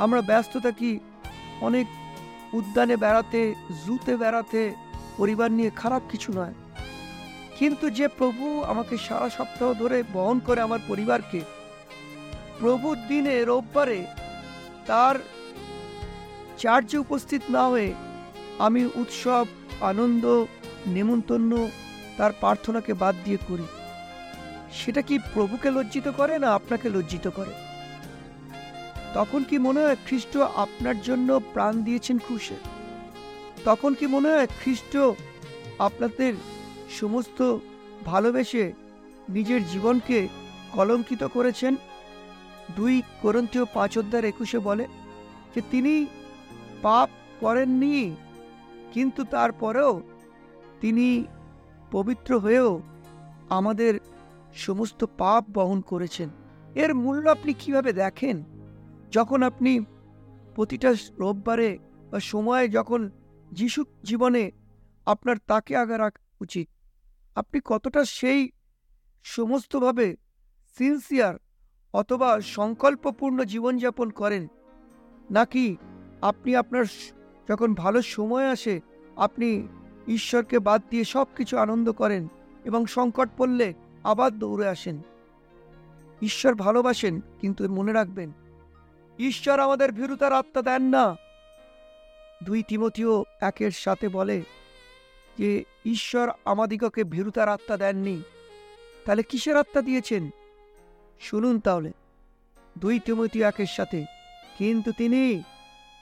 আমরা 0.03 0.21
ব্যস্ত 0.21 0.57
থাকি, 0.57 0.99
অনেক 1.61 1.87
উদ্যানে 2.53 2.95
বেড়াতে, 2.97 3.55
জুতে 3.85 4.17
বেড়াতে, 4.17 4.61
পরিবার 5.17 5.51
নিয়ে 5.51 5.71
খারাপ 5.75 6.01
কিছু 6.11 6.29
নয়। 6.33 6.53
কিন্তু 7.59 7.89
যে 7.89 8.07
প্রভু 8.07 8.63
আমাকে 8.63 8.95
সারা 8.97 9.29
সপ্তাহ 9.29 9.73
ধরে 9.73 10.03
বহন 10.13 10.37
করে 10.45 10.59
আমার 10.61 10.81
পরিবারকে 10.87 11.41
প্রভুর 12.59 12.97
দিনে 13.07 13.35
রোববারে 13.45 13.99
তার 14.87 15.15
চার্চে 16.57 16.97
উপস্থিত 16.97 17.41
না 17.49 17.63
হয়ে 17.67 17.93
আমি 18.59 18.81
উৎসব, 18.95 19.45
আনন্দ, 19.81 20.25
নেমন্তন্ন 20.87 21.51
তার 22.17 22.31
প্রার্থনাকে 22.39 22.93
বাদ 22.93 23.15
দিয়ে 23.25 23.39
করি। 23.47 23.67
সেটা 24.71 25.01
কি 25.01 25.15
প্রভুকে 25.33 25.69
লজ্জিত 25.71 26.07
করে 26.17 26.35
না 26.39 26.49
আপনাকে 26.53 26.87
লজ্জিত 26.89 27.27
করে? 27.27 27.70
তখন 29.13 29.43
কি 29.43 29.57
মনে 29.57 29.79
হয় 29.79 29.95
খ্রিস্ট 30.05 30.37
আপনার 30.37 31.01
জন্য 31.01 31.41
প্রাণ 31.53 31.83
দিয়েছেন 31.83 32.17
ক্রুশে? 32.17 32.55
তখন 33.65 33.93
কি 33.93 34.07
মনে 34.07 34.29
হয় 34.29 34.47
খ্রিস্ট 34.47 34.97
আপনাদের 35.79 36.33
সমস্ত 36.99 37.57
ভালোবেসে 38.05 38.73
নিজের 39.29 39.67
জীবনকে 39.67 40.27
কলঙ্কিত 40.71 41.23
করেছেন? 41.23 41.75
দুই 42.75 43.01
করন্তীয় 43.21 43.65
পাঁচ 43.73 43.97
অধ্যায়ের 43.97 44.25
একুশে 44.25 44.59
বলে 44.59 44.87
যে, 45.55 45.61
তিনি 45.71 46.05
পাপ 46.81 47.09
করেননি, 47.39 48.15
কিন্তু 48.93 49.23
তারপরেও 49.23 50.01
তিনি 50.81 51.23
পবিত্র 51.91 52.39
হয়েও 52.39 52.81
আমাদের 53.49 53.99
সমস্ত 54.55 55.05
পাপ 55.17 55.43
বহন 55.53 55.81
করেছেন। 55.81 56.29
এর 56.75 56.95
মূল্য 56.95 57.29
আপনি 57.29 57.53
কীভাবে 57.53 57.93
দেখেন? 57.93 58.43
যখন 59.11 59.43
আপনি 59.43 59.79
প্রতিটা 60.55 60.93
রোববারে 61.17 61.79
বা 62.11 62.19
সময়ে 62.19 62.67
যখন 62.67 63.11
যিশু 63.51 63.83
জীবনে 64.03 64.51
আপনার 65.05 65.35
তাকে 65.47 65.75
আগে 65.77 65.97
রাখা 65.97 66.23
উচিত, 66.41 66.67
আপনি 67.35 67.61
কতটা 67.65 68.05
সেই 68.05 68.49
সমস্তভাবে 69.23 70.15
সিনসিয়ার 70.77 71.35
অথবা 71.93 72.41
সংকল্পপূর্ণ 72.41 73.43
জীবনযাপন 73.43 74.09
করেন? 74.09 74.47
নাকি 75.31 75.77
আপনি 76.21 76.55
আপনার 76.55 76.85
যখন 77.49 77.73
ভালো 77.73 78.01
সময় 78.01 78.49
আসে, 78.49 78.81
আপনি 79.15 79.67
ঈশ্বরকে 80.07 80.59
বাদ 80.59 80.81
দিয়ে 80.89 81.03
সব 81.03 81.27
কিছু 81.35 81.57
আনন্দ 81.57 81.91
করেন 81.91 82.27
এবং 82.65 82.85
সংকট 82.85 83.29
পড়লে 83.37 83.73
আবার 84.03 84.39
দৌড়ে 84.39 84.67
আসেন? 84.67 85.01
ঈশ্বর 86.21 86.55
ভালোবাসেন, 86.55 87.21
কিন্তু 87.39 87.69
মনে 87.69 87.93
রাখবেন 87.93 88.31
ঈশ্বর 89.19 89.59
আমাদের 89.59 89.91
ভীরুতার 89.91 90.33
আত্মা 90.33 90.61
দেন 90.61 90.81
না। 90.81 91.15
দুই 92.43 92.63
তিমতিও 92.63 93.25
একের 93.41 93.71
সাথে 93.71 94.07
বলে 94.07 94.41
যে, 95.37 95.63
ঈশ্বর 95.85 96.31
আমাদিগকে 96.45 97.03
ভীরুতার 97.03 97.49
আত্মা 97.49 97.77
দেননি। 97.77 98.21
তাহলে 99.05 99.23
কিসের 99.23 99.57
আত্মা 99.57 99.81
দিয়েছেন? 99.81 100.29
শুনুন 101.19 101.59
তাহলে। 101.59 101.91
দুই 102.77 102.99
তিমতি 102.99 103.43
একের 103.43 103.65
সাথে, 103.65 104.05
কিন্তু 104.57 104.91
তিনি 104.91 105.43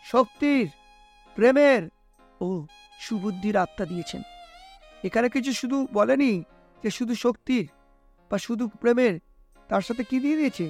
শক্তির, 0.05 0.69
প্রেমের 1.35 1.89
ও 2.41 2.65
সুবুদ্ধির 2.99 3.57
আত্মা 3.57 3.85
দিয়েছেন। 3.85 4.21
এখানে 5.03 5.29
কিছু 5.29 5.53
শুধু 5.53 5.87
বলেনি 5.93 6.43
যে, 6.83 6.89
শুধু 6.89 7.15
শক্তির 7.15 7.69
বা 8.31 8.37
শুধু 8.37 8.67
প্রেমের, 8.67 9.19
তার 9.67 9.81
সাথে 9.81 10.03
কি 10.03 10.19
দিয়ে 10.19 10.37
দিয়েছে? 10.37 10.69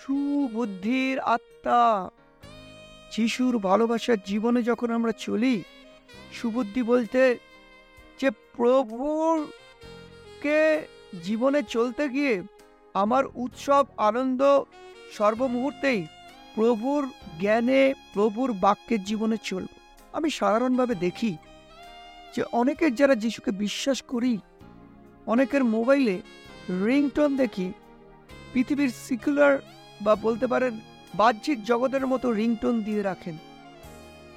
সুবুদ্ধির 0.00 1.20
আত্মা। 1.20 2.10
যিশুর 3.12 3.58
ভালোবাসার 3.58 4.16
জীবনে 4.26 4.62
যখন 4.62 4.90
আমরা 4.90 5.12
চলি, 5.12 5.62
সুবুদ্ধি 6.32 6.82
বলতে 6.82 7.38
যে 8.20 8.30
প্রভুরকে 8.56 10.86
জীবনে 11.24 11.62
চলতে 11.62 12.08
গিয়ে 12.08 12.42
আমার 12.94 13.24
উৎসব, 13.34 13.86
আনন্দ, 13.96 14.64
সর্বমুহূর্তেই 15.12 16.06
প্রভুর 16.54 17.08
জ্ঞানে, 17.40 17.94
প্রভুর 18.14 18.52
বাক্যের 18.52 19.04
জীবনে 19.04 19.36
চলব। 19.42 19.68
আমি 20.12 20.30
সাধারণভাবে 20.30 20.94
দেখি 20.94 21.36
যে 22.36 22.44
অনেকের 22.52 22.94
যারা 22.94 23.14
যিশুকে 23.14 23.50
বিশ্বাস 23.50 24.02
করি, 24.02 24.38
অনেকের 25.26 25.64
মোবাইলে 25.64 26.22
রিংটোন 26.86 27.36
দেখি, 27.36 27.72
পৃথিবীর 28.52 28.88
সিকুলার 28.88 29.58
বা 30.00 30.16
বলতে 30.16 30.46
পারেন 30.46 30.80
বাহ্যিক 31.14 31.64
জগতের 31.64 32.06
মতো 32.06 32.30
রিংটোন 32.30 32.82
দিয়ে 32.82 33.02
রাখেন। 33.02 33.38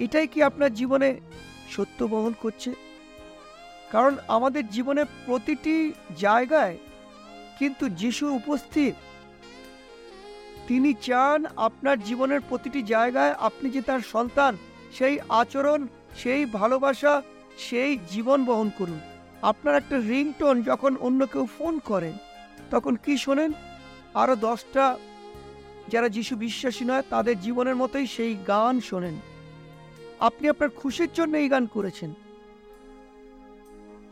এটাই 0.00 0.26
কি 0.26 0.42
আপনার 0.42 0.74
জীবনে 0.74 1.20
সত্য 1.70 2.04
বহন 2.04 2.34
করছে? 2.42 2.74
কারণ 3.92 4.16
আমাদের 4.28 4.68
জীবনে 4.68 5.04
প্রতিটি 5.26 5.92
জায়গায় 6.18 6.78
কিন্তু 7.58 7.88
যিশু 7.88 8.34
উপস্থিত। 8.34 8.94
তিনি 10.68 10.94
চান 11.02 11.44
আপনার 11.56 12.00
জীবনের 12.00 12.40
প্রতিটি 12.48 12.82
জায়গায় 12.82 13.32
আপনি 13.32 13.70
যে 13.70 13.82
তার 13.82 14.00
সন্তান, 14.00 14.56
সেই 14.98 15.18
আচরণ, 15.28 15.86
সেই 16.16 16.44
ভালোবাসা, 16.44 17.22
সেই 17.58 17.98
জীবন 18.10 18.44
বহন 18.44 18.70
করুন। 18.78 19.00
আপনার 19.42 19.74
একটা 19.74 19.98
রিংটোন 19.98 20.62
যখন 20.62 20.96
অন্য 20.96 21.26
কেউ 21.26 21.46
ফোন 21.58 21.78
করেন 21.78 22.12
তখন 22.70 22.96
কি 22.96 23.18
শোনেন? 23.18 23.52
আরও 24.14 24.36
দশটা 24.36 24.98
যারা 25.88 26.08
যিশু 26.08 26.36
বিশ্বাসী 26.36 26.84
নয়, 26.84 27.02
তাদের 27.10 27.40
জীবনের 27.40 27.76
মতোই 27.76 28.06
সেই 28.06 28.36
গান 28.48 28.80
শোনেন। 28.80 29.20
আপনি 30.20 30.48
আপনার 30.48 30.70
খুশির 30.70 31.08
জন্য 31.14 31.36
এই 31.36 31.48
গান 31.48 31.66
করেছেন। 31.66 32.14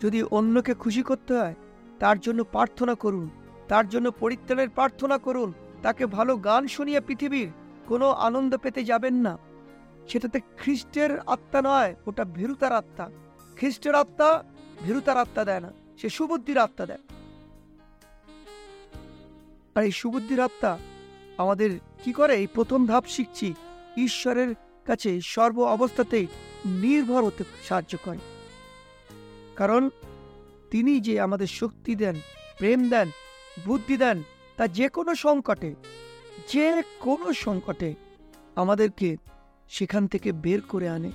যদি 0.01 0.23
অন্যকে 0.23 0.75
খুশি 0.75 1.03
করতে 1.03 1.35
হয়, 1.35 1.55
তার 1.99 2.21
জন্য 2.21 2.45
প্রার্থনা 2.45 2.95
করুন। 2.95 3.31
তার 3.69 3.89
জন্য 3.89 4.11
পরিত্রাণের 4.11 4.69
প্রার্থনা 4.69 5.19
করুন। 5.19 5.53
তাকে 5.83 6.07
ভালো 6.07 6.37
গান 6.37 6.67
শুনিয়ে 6.67 7.01
পৃথিবীর 7.01 7.49
কোনো 7.87 8.11
আনন্দ 8.11 8.57
পেতে 8.57 8.85
যাবেন 8.85 9.15
না। 9.15 9.39
সেটাতে 10.09 10.41
খ্রিস্টের 10.59 11.19
আত্মা 11.19 11.63
নয়, 11.63 11.95
ওটা 12.07 12.25
ভীরুতার 12.25 12.73
আত্মা। 12.73 13.11
খ্রিস্টের 13.57 13.95
আত্মা 13.95 14.45
ভীরুতার 14.87 15.17
আত্মা 15.17 15.45
দেয় 15.45 15.61
না, 15.61 15.73
সে 15.99 16.09
সুবুদ্ধির 16.09 16.59
আত্মা 16.59 16.87
দেয়। 16.87 16.99
আর 19.75 19.85
এই 19.85 19.93
সুবুদ্ধির 19.93 20.41
আত্মা 20.41 20.79
আমাদের 21.41 21.71
কি 22.05 22.13
করে 22.13 22.35
এই 22.37 22.47
প্রথম 22.47 22.81
ধাপ 22.87 23.05
শিখছি? 23.07 23.49
ঈশ্বরের 23.97 24.51
কাছে 24.85 25.11
সর্ব 25.21 25.59
অবস্থাতেই 25.77 26.27
নির্ভর 26.67 27.23
হতে 27.25 27.45
সাহায্য 27.69 27.99
করে। 28.05 28.21
কারণ 29.57 29.83
তিনি 30.71 31.01
যে 31.01 31.15
আমাদের 31.21 31.47
শক্তি 31.47 31.93
দেন, 31.95 32.17
প্রেম 32.59 32.81
দেন, 32.89 33.09
বুদ্ধি 33.67 33.97
দেন, 33.97 34.23
তা 34.57 34.65
যে 34.69 34.87
কোনো 34.89 35.15
সংকটে, 35.15 35.71
যে 36.53 36.83
কোনো 37.01 37.33
সংকটে 37.33 37.95
আমাদেরকে 38.57 39.17
সেখান 39.69 40.07
থেকে 40.07 40.33
বের 40.33 40.61
করে 40.61 40.89
আনে। 40.89 41.11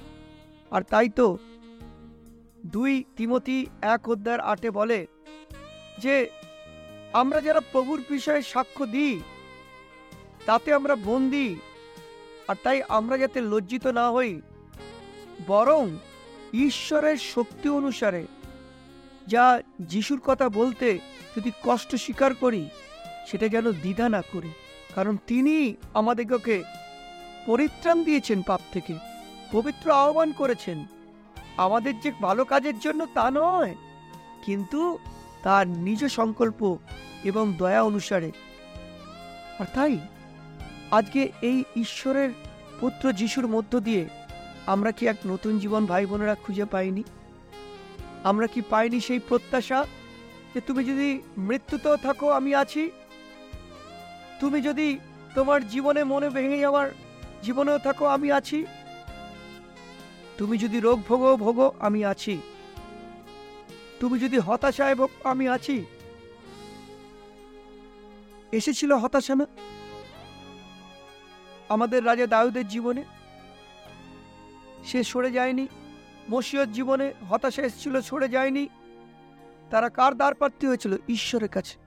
আর 0.71 0.81
তাই 0.81 1.09
তো 1.09 1.37
দুই 2.65 3.03
তিমতি 3.17 3.57
এক 3.81 4.09
অধ্যায়ের 4.09 4.41
আটে 4.41 4.69
বলে 4.71 4.99
যে, 5.99 6.15
আমরা 7.13 7.39
যারা 7.41 7.61
প্রভুর 7.71 7.99
বিষয়ে 8.09 8.41
সাক্ষ্য 8.41 8.85
দিই 8.85 9.21
তাতে 10.45 10.73
আমরা 10.73 10.95
বন্দি। 10.95 11.55
আর 12.47 12.55
তাই 12.63 12.81
আমরা 12.87 13.17
যাতে 13.17 13.41
লজ্জিত 13.41 13.87
না 13.87 14.11
হই, 14.11 14.41
বরং 15.47 15.97
ঈশ্বরের 16.53 17.17
শক্তি 17.17 17.69
অনুসারে, 17.69 18.23
যা 19.27 19.45
যিশুর 19.81 20.19
কথা 20.19 20.49
বলতে 20.49 20.99
যদি 21.37 21.51
কষ্ট 21.63 21.95
স্বীকার 21.95 22.31
করি, 22.33 22.69
সেটা 23.27 23.47
যেন 23.47 23.71
দ্বিধা 23.71 24.09
না 24.09 24.21
করি। 24.33 24.51
কারণ 24.95 25.17
তিনি 25.27 25.75
আমাদেরকে 25.93 26.63
পরিত্রাণ 27.45 27.97
দিয়েছেন 28.03 28.39
পাপ 28.41 28.61
থেকে, 28.71 28.93
পবিত্র 29.51 29.91
আহ্বান 29.91 30.31
করেছেন। 30.31 30.85
আমাদের 31.57 31.93
যে 31.99 32.09
ভালো 32.21 32.45
কাজের 32.45 32.79
জন্য 32.79 33.01
তা 33.13 33.25
নয়, 33.33 33.73
কিন্তু 34.45 34.81
তার 35.43 35.65
নিজ 35.67 36.01
সংকল্প 36.05 36.77
এবং 37.23 37.53
দয়া 37.57 37.81
অনুসারে। 37.81 38.31
আর 39.59 39.65
তাই 39.73 39.95
আজকে 40.97 41.21
এই 41.41 41.63
ঈশ্বরের 41.75 42.29
পুত্র 42.79 43.11
যিশুর 43.11 43.47
মধ্য 43.47 43.79
দিয়ে 43.79 44.05
আমরা 44.65 44.91
কি 44.91 45.07
এক 45.07 45.15
নতুন 45.25 45.59
জীবন 45.59 45.85
ভাই 45.85 46.05
বোনেরা 46.05 46.35
খুঁজে 46.35 46.65
পাইনি? 46.65 47.03
আমরা 48.23 48.47
কি 48.47 48.61
পাইনি 48.69 48.99
সেই 48.99 49.19
প্রত্যাশা 49.19 49.85
যে 50.53 50.59
তুমি 50.61 50.83
যদি 50.83 51.21
মৃত্যুতেও 51.37 51.97
থাকো, 51.97 52.29
আমি 52.29 52.55
আছি? 52.55 52.91
তুমি 54.39 54.61
যদি 54.61 54.99
তোমার 55.35 55.67
জীবনে 55.67 56.03
মনে 56.03 56.29
ভেঙে 56.29 56.59
যাওয়ার 56.59 56.87
জীবনেও 57.43 57.79
থাকো, 57.79 58.05
আমি 58.05 58.31
আছি? 58.31 58.65
তুমি 60.37 60.57
যদি 60.57 60.77
রোগ 60.79 60.97
ভোগো 61.07 61.37
ভোগো, 61.37 61.67
আমি 61.79 62.05
আছি। 62.05 62.37
তুমি 63.99 64.19
যদি 64.19 64.37
হতাশায় 64.37 64.95
ভোগ, 64.95 65.11
আমি 65.23 65.45
আছি। 65.47 65.85
এসেছিল 68.51 68.91
হতাশা 68.93 69.35
না? 69.35 69.45
আমাদের 71.69 72.05
রাজা 72.05 72.27
দাউদের 72.27 72.67
জীবনে? 72.67 73.03
সে 74.83 75.03
সরে 75.03 75.31
যায়নি। 75.31 75.67
মসিয়র 76.31 76.71
জীবনে 76.71 77.13
হতাশা 77.29 77.61
এসেছিল, 77.61 78.01
সরে 78.01 78.29
যায়নি। 78.29 78.67
তারা 79.69 79.89
কার 79.89 80.15
দ্বার 80.15 80.35
প্রার্থী 80.35 80.67
হয়েছিল? 80.67 80.95
ঈশ্বরের 81.09 81.49
কাছে। 81.49 81.79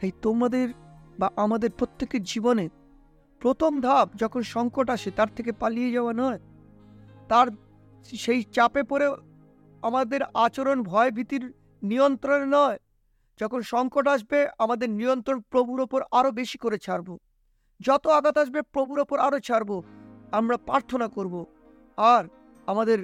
তাই 0.00 0.10
তোমাদের 0.22 0.68
বা 1.18 1.30
আমাদের 1.36 1.70
প্রত্যেকের 1.70 2.22
জীবনে 2.22 2.68
প্রথম 3.40 3.80
ধাপ 3.80 4.14
যখন 4.14 4.42
সংকট 4.42 4.90
আসে, 4.90 5.10
তার 5.10 5.26
থেকে 5.36 5.52
পালিয়ে 5.52 5.92
যাওয়া 5.92 6.12
নয়। 6.12 6.38
তার 7.28 7.46
সেই 8.04 8.42
চাপে 8.42 8.82
পড়ে 8.82 9.06
আমাদের 9.82 10.20
আচরণ 10.34 10.82
ভয় 10.82 11.10
ভীতির 11.10 11.54
নিয়ন্ত্রণে 11.82 12.46
নয়। 12.46 12.78
যখন 13.40 13.60
সংকট 13.60 14.08
আসবে, 14.08 14.48
আমাদের 14.58 14.90
নিয়ন্ত্রণ 14.90 15.40
প্রভুর 15.40 15.80
ওপর 15.80 16.02
আরও 16.12 16.30
বেশি 16.30 16.58
করে 16.58 16.78
ছাড়ব। 16.78 17.18
যত 17.80 18.06
আঘাত 18.06 18.38
আসবে 18.38 18.62
প্রভুর 18.62 18.98
ওপর 18.98 19.18
আরও 19.18 19.40
ছাড়ব, 19.40 19.82
আমরা 20.32 20.56
প্রার্থনা 20.56 21.08
করব। 21.08 21.46
আর 21.96 22.24
আমাদের 22.66 22.98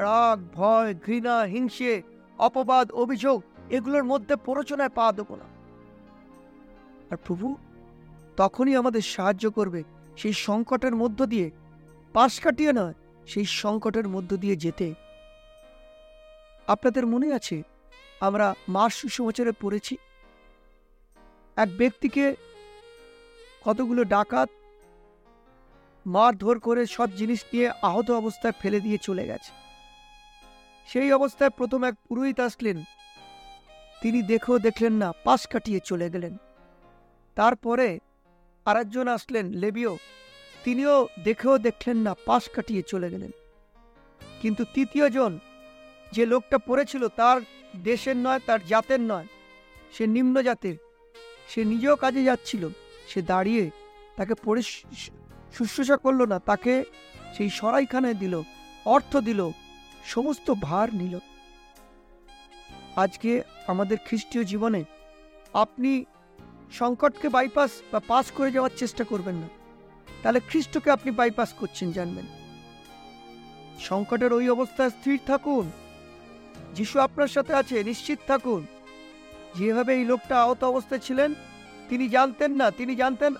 রাগ, 0.00 0.38
ভয়, 0.54 0.94
ঘৃণা, 0.94 1.40
হিংসে, 1.42 2.02
অপবাদ, 2.38 2.92
অভিযোগ 2.92 3.42
এগুলোর 3.70 4.04
মধ্যে 4.04 4.36
প্ররোচনায় 4.36 4.88
পা 4.88 5.12
দেবো 5.12 5.36
না। 5.36 5.44
আর 7.10 7.16
প্রভু, 7.16 7.56
তখনই 8.36 8.76
আমাদের 8.76 9.00
সাহায্য 9.00 9.50
করবে 9.50 9.82
সেই 10.16 10.32
সংকটের 10.32 10.94
মধ্য 10.96 11.26
দিয়ে। 11.26 11.50
পাশ 12.12 12.40
কাটিয়ে 12.40 12.72
নয়, 12.72 12.94
সেই 13.26 13.44
সংকটের 13.44 14.08
মধ্য 14.08 14.36
দিয়ে 14.36 14.56
যেতে। 14.56 14.94
আপনাদের 16.66 17.06
মনে 17.06 17.32
আছে 17.32 17.62
আমরা 18.20 18.54
মার 18.68 18.90
সুসমাচারে 18.90 19.52
পড়েছি? 19.60 19.96
এক 21.56 21.68
ব্যক্তিকে 21.76 22.36
কতগুলো 23.64 24.04
ডাকাত 24.04 24.50
মারধর 26.06 26.58
করে 26.58 26.86
সব 26.86 27.10
জিনিস 27.10 27.44
নিয়ে 27.52 27.68
আহত 27.68 28.10
অবস্থায় 28.10 28.52
ফেলে 28.60 28.80
দিয়ে 28.80 28.98
চলে 28.98 29.26
গেছে। 29.26 29.52
সেই 30.86 31.12
অবস্থায় 31.12 31.50
প্রথম 31.50 31.84
এক 31.84 31.94
পুরোহিত 32.08 32.40
আসলেন। 32.40 32.82
তিনি 34.02 34.22
দেখেও 34.22 34.58
দেখলেন 34.58 34.92
না, 34.92 35.12
পাশ 35.24 35.46
কাটিয়ে 35.46 35.80
চলে 35.84 36.10
গেলেন। 36.10 36.36
তারপরে 37.34 37.98
আরেকজন 38.64 39.08
আসলেন, 39.08 39.46
লেবিও। 39.46 39.98
তিনিও 40.64 41.08
দেখেও 41.24 41.58
দেখলেন 41.58 41.96
না, 41.96 42.14
পাশ 42.26 42.48
কাটিয়ে 42.48 42.82
চলে 42.82 43.10
গেলেন। 43.10 43.30
কিন্তু 44.42 44.64
তৃতীয় 44.74 45.10
জন, 45.10 45.38
যে 46.12 46.26
লোকটা 46.26 46.58
পড়েছিল, 46.58 47.08
তার 47.08 47.40
দেশের 47.82 48.16
নয়, 48.16 48.40
তার 48.46 48.66
জাতের 48.66 49.00
নয়। 49.00 49.26
সে 49.92 50.06
নিম্ন 50.06 50.42
জাতের। 50.42 50.76
সে 51.48 51.64
নিজেও 51.64 51.96
কাজে 51.96 52.24
যাচ্ছিল। 52.24 52.68
সে 53.08 53.22
দাঁড়িয়ে 53.22 53.70
তাকে 54.16 54.34
পড়ে 54.44 54.62
শুশ্রূষা 55.52 55.96
করল 55.96 56.20
না, 56.26 56.38
তাকে 56.38 56.84
সেই 57.36 57.50
সরাইখানায় 57.50 58.14
দিল, 58.14 58.34
অর্থ 58.84 59.16
দিল, 59.16 59.40
সমস্ত 60.04 60.54
ভার 60.60 60.88
নিল। 60.94 61.18
আজকে 62.96 63.42
আমাদের 63.66 63.98
খ্রিস্টীয় 64.06 64.44
জীবনে 64.44 64.84
আপনি 65.54 66.04
সংকটকে 66.72 67.28
বাইপাস 67.28 67.70
বা 67.92 68.00
পাস 68.06 68.26
করে 68.30 68.50
যাওয়ার 68.50 68.70
চেষ্টা 68.76 69.04
করবেন 69.04 69.34
না। 69.34 69.48
তাহলে 70.22 70.40
খ্রিস্টকে 70.40 70.90
আপনি 70.90 71.10
বাইপাস 71.10 71.50
করছেন, 71.52 71.92
জানবেন। 71.92 72.26
সংকটের 73.80 74.32
ওই 74.32 74.46
অবস্থায় 74.50 74.90
স্থির 74.90 75.18
থাকুন। 75.26 75.70
যিশু 76.74 76.96
আপনার 77.00 77.28
সাথে 77.28 77.52
আছে, 77.54 77.84
নিশ্চিত 77.84 78.18
থাকুন। 78.26 78.66
যেভাবে 79.56 79.92
এই 79.94 80.04
লোকটা 80.04 80.34
আহত 80.42 80.64
অবস্থায় 80.64 81.00
ছিলেন 81.00 81.30
তিনি 81.88 82.08
জানতেন 82.08 82.52
না, 82.52 82.70
তিনি 82.70 82.94
জানতেন, 82.94 83.34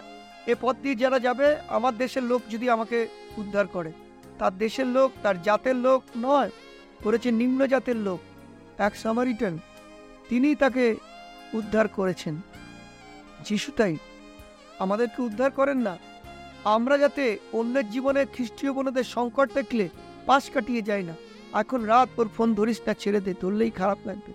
এ 0.46 0.54
পথ 0.60 0.76
দিয়ে 0.82 0.94
যারা 0.94 1.18
যাবে, 1.18 1.56
আমার 1.68 1.96
দেশের 1.96 2.22
লোক 2.22 2.42
যদি 2.50 2.70
আমাকে 2.70 3.08
উদ্ধার 3.36 3.66
করে, 3.66 3.92
তার 4.38 4.58
দেশের 4.58 4.86
লোক, 4.86 5.12
তার 5.22 5.42
জাতের 5.42 5.76
লোক 5.76 6.02
নয়, 6.16 6.50
করেছে 7.04 7.30
নিম্ন 7.30 7.66
জাতের 7.66 7.96
লোক, 7.96 8.20
এক 8.78 8.96
সামারিটান 8.96 9.58
তিনি 10.28 10.54
তাকে 10.54 10.96
উদ্ধার 11.52 11.88
করেছেন। 11.88 12.40
যিশু 13.44 13.72
তাই, 13.72 13.96
আমাদেরকে 14.78 15.22
উদ্ধার 15.22 15.50
করেন 15.50 15.78
না। 15.78 15.98
আমরা 16.64 16.98
যাতে 16.98 17.38
অন্যের 17.52 17.90
জীবনে 17.90 18.24
খ্রিস্টীয় 18.24 18.72
বোনদের 18.72 19.04
সংকট 19.04 19.48
দেখলে 19.54 19.88
পাশ 20.26 20.50
কাটিয়ে 20.50 20.82
যায় 20.82 21.02
না। 21.02 21.14
এখন 21.52 21.80
রাত, 21.82 22.08
ওর 22.16 22.28
ফোন 22.36 22.54
ধরিস 22.54 22.80
না, 22.86 22.94
ছেড়ে 22.94 23.20
দে, 23.20 23.34
ধরলেই 23.40 23.70
খারাপ 23.70 23.98
লাগবে। 24.04 24.32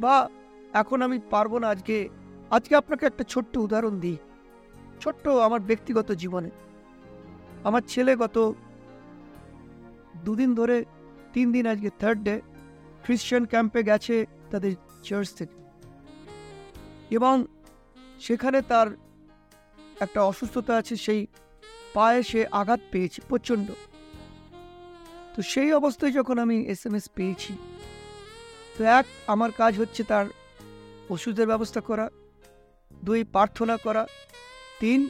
বা, 0.00 0.28
এখন 0.72 1.02
আমি 1.02 1.18
পারব 1.30 1.58
না 1.58 1.68
আজকে 1.68 2.08
আজকে 2.56 2.74
আপনাকে 2.76 3.06
একটা 3.06 3.24
ছোট্ট 3.24 3.56
উদাহরণ 3.56 3.94
দিই। 4.00 4.16
ছোট্ট 5.02 5.28
আমার 5.28 5.60
ব্যক্তিগত 5.60 6.08
জীবনে। 6.12 6.50
আমার 7.64 7.82
ছেলে 7.92 8.16
গত 8.16 8.36
দুদিন 10.24 10.54
ধরে, 10.54 10.84
তিন 11.32 11.46
দিন 11.52 11.64
আজকে 11.66 11.90
থার্ড 12.00 12.20
ডে 12.22 12.40
খ্রিশ্চান 13.04 13.42
ক্যাম্পে 13.44 13.80
গেছে 13.82 14.16
তাদের 14.50 14.72
চার্চ 15.02 15.28
থেকে। 15.38 15.56
এবং 17.10 17.34
সেখানে 18.20 18.58
তার 18.62 18.88
একটা 20.00 20.20
অসুস্থতা 20.22 20.72
আছে, 20.76 20.94
সেই 20.96 21.20
পায়ে 21.94 22.22
সে 22.22 22.40
আঘাত 22.60 22.80
পেয়েছে, 22.92 23.20
প্রচণ্ড। 23.28 23.68
তো 25.34 25.40
সেই 25.42 25.70
অবস্থায় 25.72 26.12
যখন 26.12 26.36
আমি 26.38 26.56
এস 26.72 26.82
এম 26.86 26.94
এস 26.94 27.06
পেয়েছি, 27.14 27.52
তো 28.78 28.84
এক, 28.98 29.06
আমার 29.26 29.50
কাজ 29.60 29.72
হচ্ছে 29.80 30.02
তার 30.04 30.26
ওষুধের 31.10 31.46
ব্যবস্থা 31.46 31.80
করা 31.80 32.06
দুই 33.06 33.20
প্রার্থনা 33.34 33.76
করা। 33.76 34.02
তিন, 34.80 35.00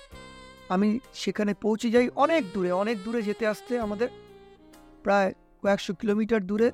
আমি 0.75 0.89
সেখানে 1.23 1.53
পৌঁছে 1.65 1.89
যাই 1.91 2.07
অনেক 2.25 2.43
দূরে 2.55 2.71
অনেক 2.83 2.97
দূরে 3.05 3.21
যেতে 3.29 3.45
আসতে 3.53 3.73
আমাদের 3.87 4.09
প্রায় 5.05 5.31
কয়েকশো 5.63 5.93
কিলোমিটার 6.01 6.43
দূরে। 6.51 6.69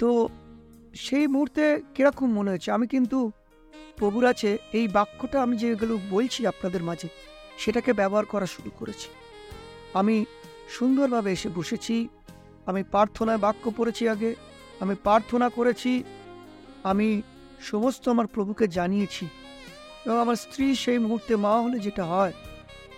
তো 0.00 0.10
সেই 0.94 1.26
মুহূর্তে 1.26 1.64
কীরকম 1.94 2.28
মনে 2.32 2.50
হয়েছে 2.50 2.70
আমি 2.76 2.86
কিন্তু 2.86 3.18
প্রভুর 3.98 4.24
আছে 4.32 4.50
এই 4.78 4.86
বাক্যটা 4.88 5.38
আমি 5.42 5.54
যেগুলো 5.56 5.94
বলছি 6.10 6.40
আপনাদের 6.52 6.82
মাঝে, 6.82 7.08
সেটাকে 7.58 7.90
ব্যবহার 7.92 8.26
করা 8.32 8.46
শুরু 8.46 8.70
করেছি। 8.78 9.08
আমি 10.00 10.16
সুন্দরভাবে 10.76 11.30
এসে 11.32 11.48
বসেছি, 11.48 11.96
আমি 12.66 12.82
প্রার্থনায় 12.92 13.38
বাক্য 13.38 13.64
পড়েছি 13.76 14.04
আগে, 14.08 14.30
আমি 14.80 14.94
প্রার্থনা 15.02 15.46
করেছি, 15.48 15.92
আমি 16.90 17.08
সমস্ত 17.70 18.02
আমার 18.14 18.28
প্রভুকে 18.34 18.66
জানিয়েছি 18.78 19.24
এবং 20.04 20.16
আমার 20.24 20.36
স্ত্রী 20.44 20.64
সেই 20.82 20.98
মুহূর্তে 21.04 21.32
মা 21.44 21.52
হলে 21.64 21.78
যেটা 21.86 22.04
হয়, 22.12 22.34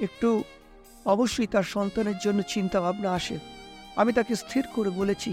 একটু 0.07 0.29
অবশ্যই 1.07 1.49
তার 1.55 1.67
সন্তানের 1.75 2.19
জন্য 2.25 2.41
চিন্তা 2.55 2.79
ভাবনা 2.85 3.11
আসে। 3.19 3.37
আমি 4.01 4.11
তাকে 4.19 4.33
স্থির 4.43 4.65
করে 4.75 4.91
বলেছি 5.01 5.31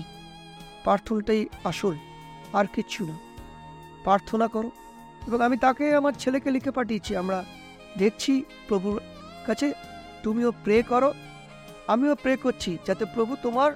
প্রার্থনাটাই 0.86 1.41
আসল, 1.72 1.96
আর 2.60 2.65
কিচ্ছু 2.76 3.02
না। 3.10 3.15
প্রার্থনা 4.06 4.48
করো। 4.56 4.69
এবং 5.28 5.39
আমি 5.48 5.58
তাকে 5.65 5.86
আমার 6.00 6.13
ছেলেকে 6.22 6.50
লিখে 6.56 6.72
পাঠিয়েছি, 6.78 7.12
আমরা 7.22 7.39
দেখছি 8.02 8.34
প্রভুর 8.67 8.98
কাছে, 9.48 9.67
তুমিও 10.24 10.50
প্রে 10.63 10.78
করো। 10.91 11.10
আমিও 11.93 12.13
প্রে 12.24 12.34
করছি 12.43 12.72
যাতে 12.88 13.04
প্রভু 13.15 13.34
তোমার 13.46 13.72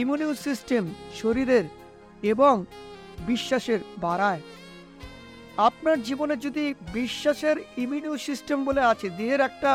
ইমিউনিউ 0.00 0.32
সিস্টেম 0.46 0.82
শরীরের 1.20 1.66
এবং 2.32 2.54
বিশ্বাসের 3.30 3.80
বাড়ায়। 4.04 4.42
আপনার 5.68 5.98
জীবনে 6.02 6.34
যদি 6.46 6.64
বিশ্বাসের 6.98 7.56
ইমিউনিউ 7.84 8.14
সিস্টেম 8.26 8.58
বলে 8.64 8.82
আছে, 8.92 9.06
দেহের 9.18 9.40
একটা 9.48 9.70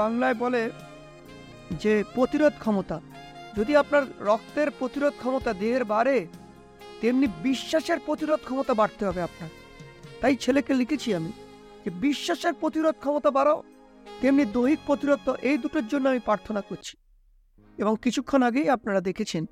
বাংলায় 0.00 0.36
বলে 0.42 0.62
যে 1.82 1.92
প্রতিরোধ 2.14 2.54
ক্ষমতা। 2.62 2.96
যদি 3.56 3.72
আপনার 3.82 4.04
রক্তের 4.30 4.68
প্রতিরোধ 4.78 5.12
ক্ষমতা 5.18 5.50
দেহের 5.62 5.84
বাড়ে, 5.84 6.16
তেমনি 7.00 7.26
বিশ্বাসের 7.46 7.98
প্রতিরোধ 8.06 8.40
ক্ষমতা 8.44 8.72
বাড়তে 8.80 9.02
হবে 9.08 9.20
আপনার। 9.28 9.50
তাই 10.20 10.36
ছেলেকে 10.44 10.72
লিখেছি 10.74 11.08
আমি, 11.18 11.30
যে 11.84 11.90
বিশ্বাসের 12.04 12.54
প্রতিরোধ 12.60 12.94
ক্ষমতা 13.02 13.30
বাড়াও, 13.38 13.58
তেমনি 14.20 14.44
দৈহিক 14.56 14.80
প্রতিরোধ 14.86 15.18
তো 15.24 15.32
এই 15.48 15.56
দুটোর 15.62 15.86
জন্য 15.92 16.04
আমি 16.08 16.20
প্রার্থনা 16.28 16.60
করছি। 16.68 16.94
এবং 17.78 17.92
কিছুক্ষণ 18.04 18.40
আগেই 18.48 18.68
আপনারা 18.76 19.00
দেখেছেন 19.08 19.42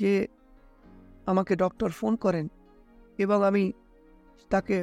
যে 0.00 0.12
আমাকে 1.30 1.52
ডক্টর 1.62 1.90
ফোন 1.98 2.12
করেন 2.24 2.46
এবং 3.24 3.38
আমি 3.48 3.64
তাকে 4.52 4.76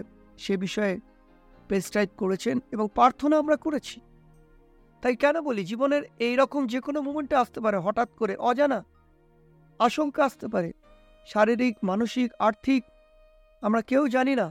সে 0.43 0.53
বিষয়ে 0.65 0.93
প্রেসক্রাইব 1.67 2.09
করেছেন 2.21 2.55
এবং 2.73 2.85
প্রার্থনা 2.97 3.35
আমরা 3.43 3.57
করেছি। 3.65 3.97
তাই 5.03 5.15
কেন 5.23 5.35
বলি, 5.47 5.61
জীবনের 5.71 6.03
এই 6.27 6.35
রকম 6.41 6.61
যে 6.73 6.79
কোনো 6.85 6.99
মুমেন্টে 7.07 7.35
আসতে 7.43 7.59
পারে, 7.65 7.77
হঠাৎ 7.85 8.09
করে 8.19 8.33
অজানা 8.49 8.79
আশঙ্কা 9.79 10.21
আসতে 10.29 10.47
পারে। 10.53 10.69
শারীরিক, 11.27 11.75
মানসিক, 11.89 12.29
আর্থিক 12.47 12.81
আমরা 13.63 13.81
কেউ 13.89 14.03
জানি 14.15 14.33
না, 14.41 14.47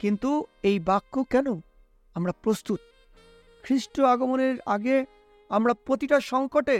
কিন্তু 0.00 0.30
এই 0.68 0.76
বাক্য 0.90 1.14
কেন 1.32 1.48
আমরা 2.16 2.32
প্রস্তুত? 2.44 2.80
খ্রিস্ট 3.64 3.94
আগমনের 4.12 4.56
আগে 4.74 4.96
আমরা 5.50 5.72
প্রতিটা 5.86 6.18
সংকটে 6.32 6.78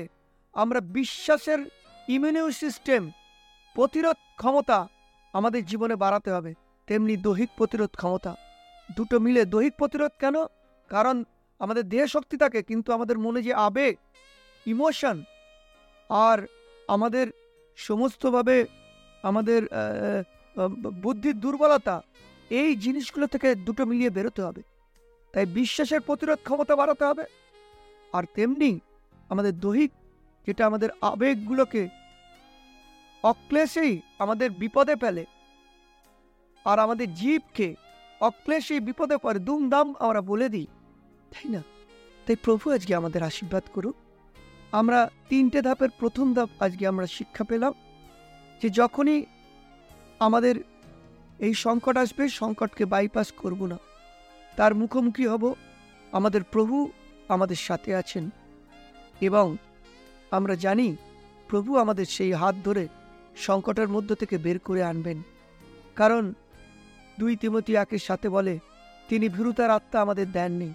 আমরা 0.55 0.81
বিশ্বাসের 0.97 1.61
ইমিউনিউ 2.09 2.49
সিস্টেম 2.63 3.03
প্রতিরোধ 3.77 4.19
ক্ষমতা 4.41 4.79
আমাদের 5.35 5.63
জীবনে 5.71 5.95
বাড়াতে 6.05 6.31
হবে। 6.37 6.51
তেমনি 6.89 7.15
দৈহিক 7.27 7.51
প্রতিরোধ 7.59 7.93
ক্ষমতা। 8.01 8.33
দুটো 8.97 9.17
মিলে 9.25 9.43
দৈহিক 9.55 9.75
প্রতিরোধ 9.81 10.13
কেন? 10.23 10.37
কারণ 10.91 11.17
আমাদের 11.61 11.85
দেহ 11.93 12.05
শক্তি 12.15 12.37
থাকে, 12.43 12.61
কিন্তু 12.71 12.89
আমাদের 12.97 13.17
মনে 13.25 13.41
যে 13.47 13.53
আবেগ, 13.67 13.95
ইমোশন 14.67 15.17
আর 16.11 16.39
আমাদের 16.95 17.27
সমস্তভাবে 17.79 18.57
আমাদের 19.25 19.61
বুদ্ধির 21.05 21.37
দুর্বলতা, 21.45 21.97
এই 22.61 22.71
জিনিসগুলো 22.85 23.27
থেকে 23.35 23.49
দুটো 23.67 23.83
মিলিয়ে 23.91 24.15
বেরোতে 24.17 24.41
হবে। 24.47 24.63
তাই 25.35 25.47
বিশ্বাসের 25.59 26.01
প্রতিরোধ 26.01 26.39
ক্ষমতা 26.47 26.75
বাড়াতে 26.81 27.05
হবে। 27.11 27.25
আর 28.17 28.25
তেমনি 28.37 28.71
আমাদের 29.31 29.55
দৈহিক 29.65 29.91
যেটা 30.47 30.63
আমাদের 30.71 30.91
আবেগগুলোকে 31.11 31.83
অক্লেশেই 33.25 34.01
আমাদের 34.19 34.51
বিপদে 34.51 34.97
ফেলে। 34.97 35.25
আর 36.65 36.79
আমাদের 36.79 37.15
জীবকে 37.15 37.75
অক্লেশেই 38.21 38.81
বিপদে 38.81 39.17
পড়ে 39.17 39.39
দুমদাম 39.39 39.95
আমরা 40.01 40.21
বলে 40.21 40.49
দিই। 40.49 40.67
তাই 41.31 41.53
না? 41.53 41.63
তাই 42.27 42.37
প্রভু 42.37 42.71
আজকে 42.71 42.95
আমাদের 42.95 43.23
আশীর্বাদ 43.23 43.63
করুক। 43.73 43.95
আমরা 44.73 45.11
তিনটে 45.29 45.63
ধাপের 45.63 45.89
প্রথম 45.99 46.35
ধাপ 46.35 46.51
আজকে 46.61 46.87
আমরা 46.87 47.07
শিক্ষা 47.07 47.45
পেলাম 47.45 47.73
যে 48.63 48.71
যখনই 48.71 49.27
আমাদের 50.19 50.55
এই 51.39 51.55
সংকট 51.55 51.97
আসবে, 51.97 52.29
সংকটকে 52.29 52.85
বাইপাস 52.85 53.33
করব 53.33 53.67
না। 53.67 53.79
তার 54.57 54.75
মুখোমুখি 54.75 55.27
হব 55.27 55.55
আমাদের 56.13 56.43
প্রভু, 56.43 56.91
আমাদের 57.29 57.57
সাথে 57.57 57.95
আছেন 57.95 58.31
এবং 59.21 59.57
আমরা 60.31 60.55
জানি 60.55 60.97
প্রভু 61.49 61.77
আমাদের 61.77 62.07
সেই 62.07 62.33
হাত 62.33 62.55
ধরে 62.65 62.89
সংকটের 63.37 63.89
মধ্য 63.89 64.15
থেকে 64.15 64.39
বের 64.39 64.59
করে 64.59 64.83
আনবেন। 64.83 65.23
কারণ 65.97 66.33
দুই 67.19 67.37
তিমতি 67.37 67.77
একের 67.77 67.99
সাথে 67.99 68.29
বলে, 68.29 68.59
তিনি 69.09 69.29
ভীরুতার 69.29 69.71
আত্মা 69.71 70.01
আমাদের 70.01 70.33
দেননি। 70.33 70.75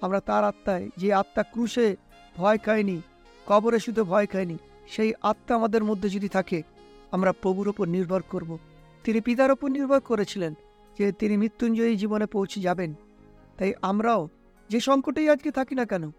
আমরা 0.00 0.20
তার 0.20 0.44
আত্মায় 0.44 0.90
যে 0.96 1.12
আত্মা 1.12 1.42
ক্রুশে 1.42 1.96
ভয় 2.36 2.58
খায়নি 2.58 3.00
কবরে 3.46 3.78
শুধু 3.78 4.04
ভয় 4.04 4.26
খায়নি 4.26 4.58
সেই 4.88 5.14
আত্মা 5.22 5.56
আমাদের 5.56 5.84
মধ্যে 5.84 6.08
যদি 6.08 6.28
থাকে, 6.28 6.62
আমরা 7.10 7.32
প্রভুর 7.32 7.68
ওপর 7.68 7.88
নির্ভর 7.88 8.22
করব। 8.22 8.58
তিনি 9.04 9.20
পিতার 9.20 9.50
ওপর 9.50 9.68
নির্ভর 9.68 10.00
করেছিলেন 10.00 10.54
যে 10.98 11.12
তিনি 11.12 11.36
মৃত্যুঞ্জয়ী 11.36 11.96
জীবনে 11.96 12.26
পৌঁছে 12.26 12.60
যাবেন। 12.60 12.94
তাই 13.58 13.74
আমরাও 13.82 14.28
যে 14.68 14.80
সংকটেই 14.80 15.30
আজকে 15.30 15.50
থাকি 15.50 15.74
না 15.74 15.84
কেন, 15.84 16.10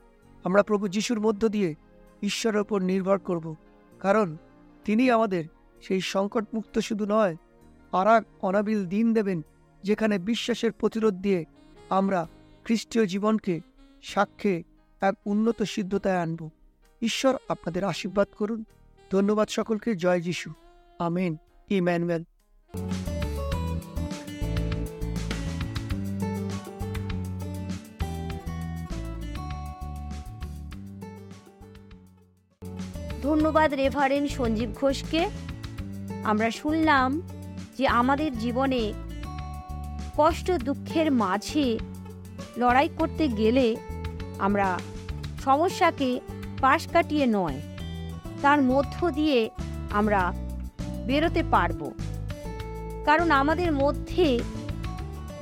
আমরা 0.44 0.63
প্রভু 0.63 0.88
যিশুর 0.88 1.20
মধ্য 1.20 1.48
দিয়ে 1.48 1.76
ঈশ্বরের 2.24 2.62
ওপর 2.62 2.82
নির্ভর 2.82 3.18
করব। 3.18 3.56
কারণ 4.00 4.38
তিনি 4.86 5.12
আমাদের 5.12 5.44
সেই 5.82 6.02
সংকটমুক্ত 6.02 6.80
শুধু 6.80 7.06
নয় 7.06 7.36
আর 7.92 8.08
এক 8.08 8.24
অনাবিল 8.42 8.86
দিন 8.86 9.13
দেবেন 9.13 9.42
যেখানে 9.84 10.20
বিশ্বাসের 10.20 10.72
প্রতিরোধ 10.72 11.13
দিয়ে 11.13 11.46
আমরা 11.89 12.28
খ্রিস্টীয় 12.63 13.06
জীবনকে 13.06 13.62
সাক্ষ্যে 14.04 14.63
এক 15.02 15.15
উন্নত 15.26 15.63
সিদ্ধতায় 15.63 16.18
আনব। 16.18 16.50
ঈশ্বর 17.02 17.38
আপনাদের 17.50 17.84
আশীর্বাদ 17.84 18.28
করুন। 18.38 18.63
ধন্যবাদ 19.12 19.48
সকলকে। 19.50 19.96
জয় 19.96 20.22
যিশু। 20.22 20.54
আমেন। 21.00 21.38
ইম্যানুয়েল 21.70 22.24
ধন্যবাদ 33.22 33.74
রেভারেন 33.74 34.28
সঞ্জীব 34.28 34.70
ঘোষকে। 34.72 35.49
আমরা 36.24 36.52
শুনলাম 36.52 37.22
যে 37.78 37.88
আমাদের 37.88 38.40
জীবনে 38.40 38.94
কষ্ট 40.18 40.52
দুঃখের 40.52 41.12
মাঝে 41.12 41.78
লড়াই 42.58 42.90
করতে 42.98 43.28
গেলে 43.28 43.76
আমরা 44.40 44.80
সমস্যাকে 45.44 46.20
পাশ 46.62 46.88
কাটিয়ে 46.88 47.26
নয়, 47.26 47.60
তার 48.42 48.62
মধ্য 48.62 49.12
দিয়ে 49.12 49.50
আমরা 49.92 50.34
বেরোতে 51.06 51.44
পারব। 51.44 51.92
কারণ 53.06 53.32
আমাদের 53.32 53.72
মধ্যে 53.72 54.40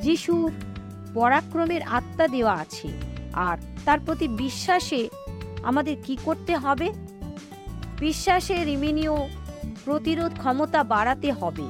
যিশুর 0.02 0.52
পরাক্রমের 1.14 1.82
আত্মা 1.82 2.28
দেওয়া 2.28 2.54
আছে, 2.54 2.90
আর 3.34 3.58
তার 3.86 4.00
প্রতি 4.00 4.28
বিশ্বাসে 4.28 5.10
আমাদের 5.64 5.96
কি 6.06 6.18
করতে 6.26 6.56
হবে? 6.56 6.94
বিশ্বাসের 8.00 8.68
ইমিনিও 8.68 9.28
প্রতিরোধ 9.88 10.32
ক্ষমতা 10.38 10.84
বাড়াতে 10.84 11.32
হবে। 11.32 11.68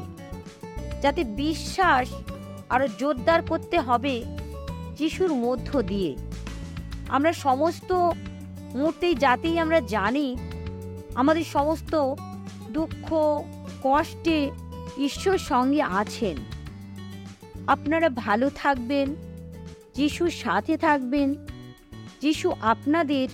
যাতে 1.04 1.24
বিশ্বাস 1.24 2.10
আরও 2.70 2.88
জোরদার 3.00 3.42
করতে 3.42 3.80
হবে 3.80 4.24
যিশুর 4.96 5.34
মধ্য 5.34 5.82
দিয়ে। 5.82 6.16
আমরা 7.10 7.34
সমস্ত 7.34 7.92
মুহূর্তেই 8.74 9.16
যাতেই 9.16 9.60
আমরা 9.60 9.80
জানি, 9.80 10.38
আমাদের 11.16 11.44
সমস্ত 11.44 12.14
দুঃখ, 12.72 13.14
কষ্টে 13.84 14.52
ঈশ্বর 14.98 15.38
সঙ্গে 15.38 15.82
আছেন। 15.82 16.38
আপনারা 17.68 18.10
ভালো 18.10 18.50
থাকবেন, 18.50 19.16
যিশুর 19.96 20.30
সাথে 20.30 20.78
থাকবেন, 20.78 21.36
যিশু 22.22 22.52
আপনাদের 22.62 23.28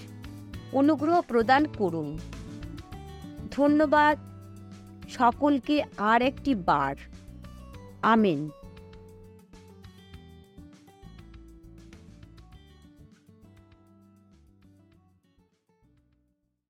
অনুগ্রহ 0.73 1.21
প্রদান 1.21 1.65
করুন। 1.77 2.17
ধন্যবাদ। 3.51 4.32
সকলকে 5.13 5.75
আর 5.97 6.21
একটি 6.21 6.55
বার। 6.55 6.95
আমেন। 8.01 8.49